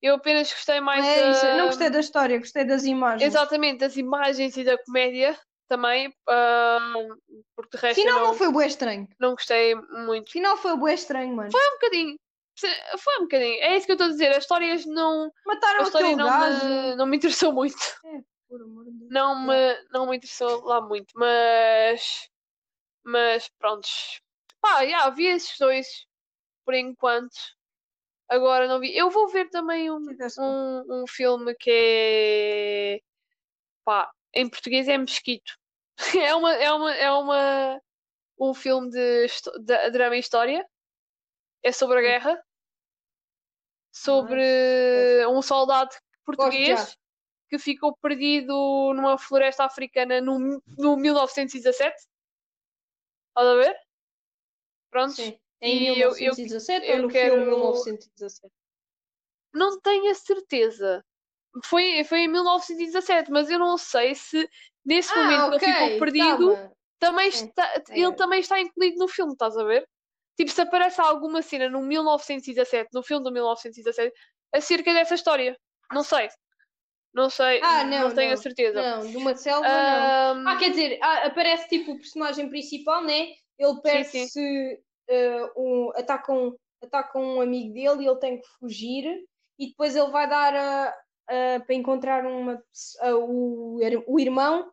[0.00, 3.24] Eu apenas gostei mais É isso, eu não da- gostei da história, gostei das imagens.
[3.28, 5.36] exatamente das imagens e da comédia
[5.68, 6.92] também, ah,
[7.54, 9.08] porque de resto Final não, não foi bué estranho.
[9.20, 10.30] não gostei muito.
[10.30, 11.50] Final foi bué estranho, mano.
[11.50, 12.16] Foi um bocadinho,
[12.98, 15.82] foi um bocadinho, é isso que eu estou a dizer, as histórias não, a Mataram
[15.82, 16.64] história aquele não gajo.
[16.64, 17.76] me, não me interessou muito.
[18.48, 19.10] Por amor de Deus.
[19.10, 22.28] não me, não me interessou lá muito, mas
[23.04, 24.20] mas prontos.
[24.60, 25.86] Pá, já vi esses dois
[26.64, 27.36] por enquanto.
[28.28, 28.94] Agora não vi.
[28.96, 29.98] Eu vou ver também um,
[30.38, 33.00] um, um filme que é
[33.84, 35.52] pá, em português é Mesquito.
[36.30, 37.80] É uma, é uma, é uma
[38.38, 39.26] um filme de,
[39.60, 40.64] de drama e história.
[41.62, 42.02] É sobre a Hum.
[42.04, 42.44] guerra.
[43.92, 45.90] Sobre um soldado
[46.24, 46.96] português
[47.48, 48.52] que ficou perdido
[48.94, 51.96] numa floresta africana no, no 1917.
[53.30, 53.76] Estás a ver?
[54.90, 55.12] Pronto.
[55.14, 55.38] Sim.
[55.60, 58.54] E Em eu- eu- 1917 eu ou no quero- filme 1917?
[59.52, 61.04] Não tenho a certeza.
[61.64, 64.48] Foi, foi em 1917, mas eu não sei se
[64.84, 66.56] nesse momento que ele ficou perdido
[66.98, 68.12] também está, ele É.
[68.12, 69.88] também está incluído no filme, estás a ver?
[70.36, 74.12] Tipo, se aparece alguma cena no 1917, no filme do 1917,
[74.54, 75.56] acerca dessa história.
[75.92, 76.28] Não sei.
[77.14, 77.60] Não sei.
[77.62, 78.42] Ah, não, tenho a não.
[78.42, 78.80] certeza.
[78.82, 79.72] Não, de uma selva não.
[79.72, 83.28] Ahm, Ah, quer dizer, ah, aparece tipo o personagem principal, né?
[83.58, 89.04] Ele perde-se, eh, um, atacam, atacam um amigo dele e ele tem que fugir.
[89.58, 90.94] E depois ele vai dar a,
[91.28, 94.70] a- para encontrar uma, pesso- a- o, o irmão,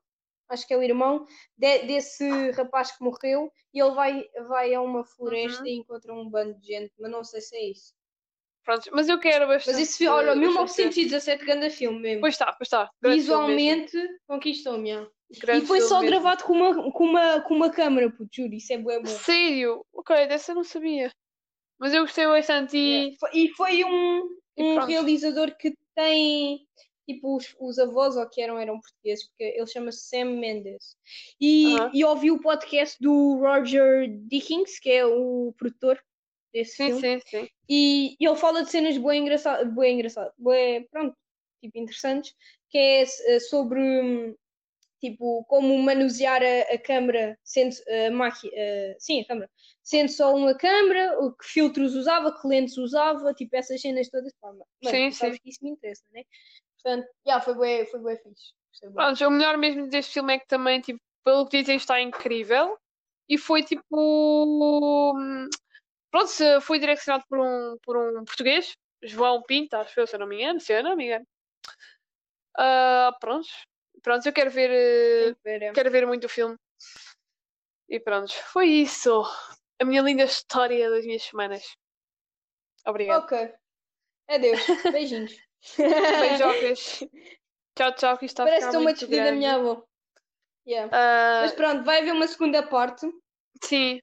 [0.49, 1.25] acho que é o irmão,
[1.57, 3.51] de- desse rapaz que morreu.
[3.73, 5.67] E ele vai, vai a uma floresta Uhum.
[5.67, 7.93] e encontra um bando de gente, mas não sei se é isso.
[8.63, 9.75] pronto, mas eu quero bastante.
[9.75, 10.47] Mas esse filme, olha, bastante ver.
[10.47, 12.21] 1917, grande filme mesmo.
[12.21, 12.89] Pois está, pois está.
[13.01, 13.97] Visualmente
[14.27, 14.91] conquistou-me.
[14.93, 15.07] ah.
[15.31, 16.11] E foi só mesmo.
[16.11, 19.05] gravado com uma, com uma, com uma câmera, puto, juro, isso é bué bom.
[19.07, 19.85] Sério?
[19.93, 21.11] Ok, dessa eu não sabia.
[21.79, 23.15] Mas eu gostei bastante e.
[23.19, 24.23] Foi- E foi um,
[24.57, 24.87] E um pronto.
[24.87, 26.67] realizador que tem,
[27.07, 30.95] tipo, os, os avós, ou que eram, eram portugueses, porque ele chama-se Sam Mendes.
[31.39, 31.91] E, Aham.
[31.93, 35.99] e ouvi o podcast do Roger Dickens, que é o produtor
[36.53, 37.01] desse Sim, filme.
[37.01, 37.49] sim, sim.
[37.69, 41.15] E, e ele fala de cenas bem engraçadas, bem engraçadas, bem, pronto,
[41.61, 42.33] tipo, interessantes,
[42.69, 44.35] que é eh, sobre, hum,
[44.99, 47.75] tipo, como manusear a, a câmera, sendo
[48.07, 48.53] a máquina,
[48.99, 49.49] sim, a câmera,
[49.83, 54.33] sendo só uma câmera, o que filtros usava, que lentes usava, tipo, essas cenas todas,
[54.41, 55.41] pá, mano, Sim, sabes sim.
[55.43, 56.23] que isso me interessa, né?
[56.81, 58.53] Portanto, já, foi bem, foi bem fixe.
[58.83, 58.91] Bué.
[58.93, 62.77] Pronto, o melhor mesmo deste filme é que também, tipo, pelo que dizem, está incrível.
[63.27, 65.13] E foi tipo.
[66.11, 70.27] Pronto, foi direcionado por um, por um português, João Pinto, acho eu, se eu não
[70.27, 71.25] me engano, se eu não me engano.
[72.57, 73.47] Ah, pronto.
[74.05, 74.69] Pronto, eu quero ver.
[74.69, 75.71] eh, ver, é.
[75.73, 76.55] Quero ver muito o filme.
[77.89, 79.23] E pronto, foi isso.
[79.81, 81.75] A minha linda história das minhas semanas.
[82.85, 83.25] Obrigada.
[83.25, 83.51] Ok.
[84.29, 84.61] Adeus.
[84.93, 85.35] Beijinhos.
[85.75, 87.03] Beijocas.
[87.75, 89.37] Tchau, tchau, que está Parece que estou-me a muito despedir da grande.
[89.39, 89.83] minha avó.
[90.67, 90.89] Yeah.
[90.95, 93.07] Ah, Mas pronto, vai haver uma segunda parte.
[93.63, 93.99] sim,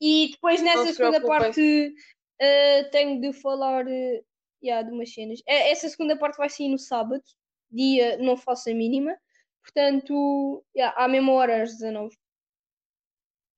[0.00, 1.94] E depois nessa se segunda parte
[2.40, 4.20] eh, tenho de falar eh,
[4.62, 5.40] yeah, de umas cenas.
[5.46, 7.22] Essa segunda parte vai sair no sábado,
[7.70, 9.16] dia não faço a mínima.
[9.64, 12.14] Portanto, yeah, à mesma hora às 19.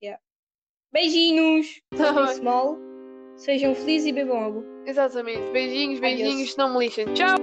[0.01, 0.21] Yeah.
[0.91, 1.81] Beijinhos!
[1.95, 2.77] Tá Não mal.
[3.35, 4.63] Sejam felizes e bebam água.
[4.85, 5.51] exatamente.
[5.51, 6.17] Beijinhos, Adeus.
[6.17, 7.13] beijinhos, não me lixem.
[7.13, 7.35] Tchau!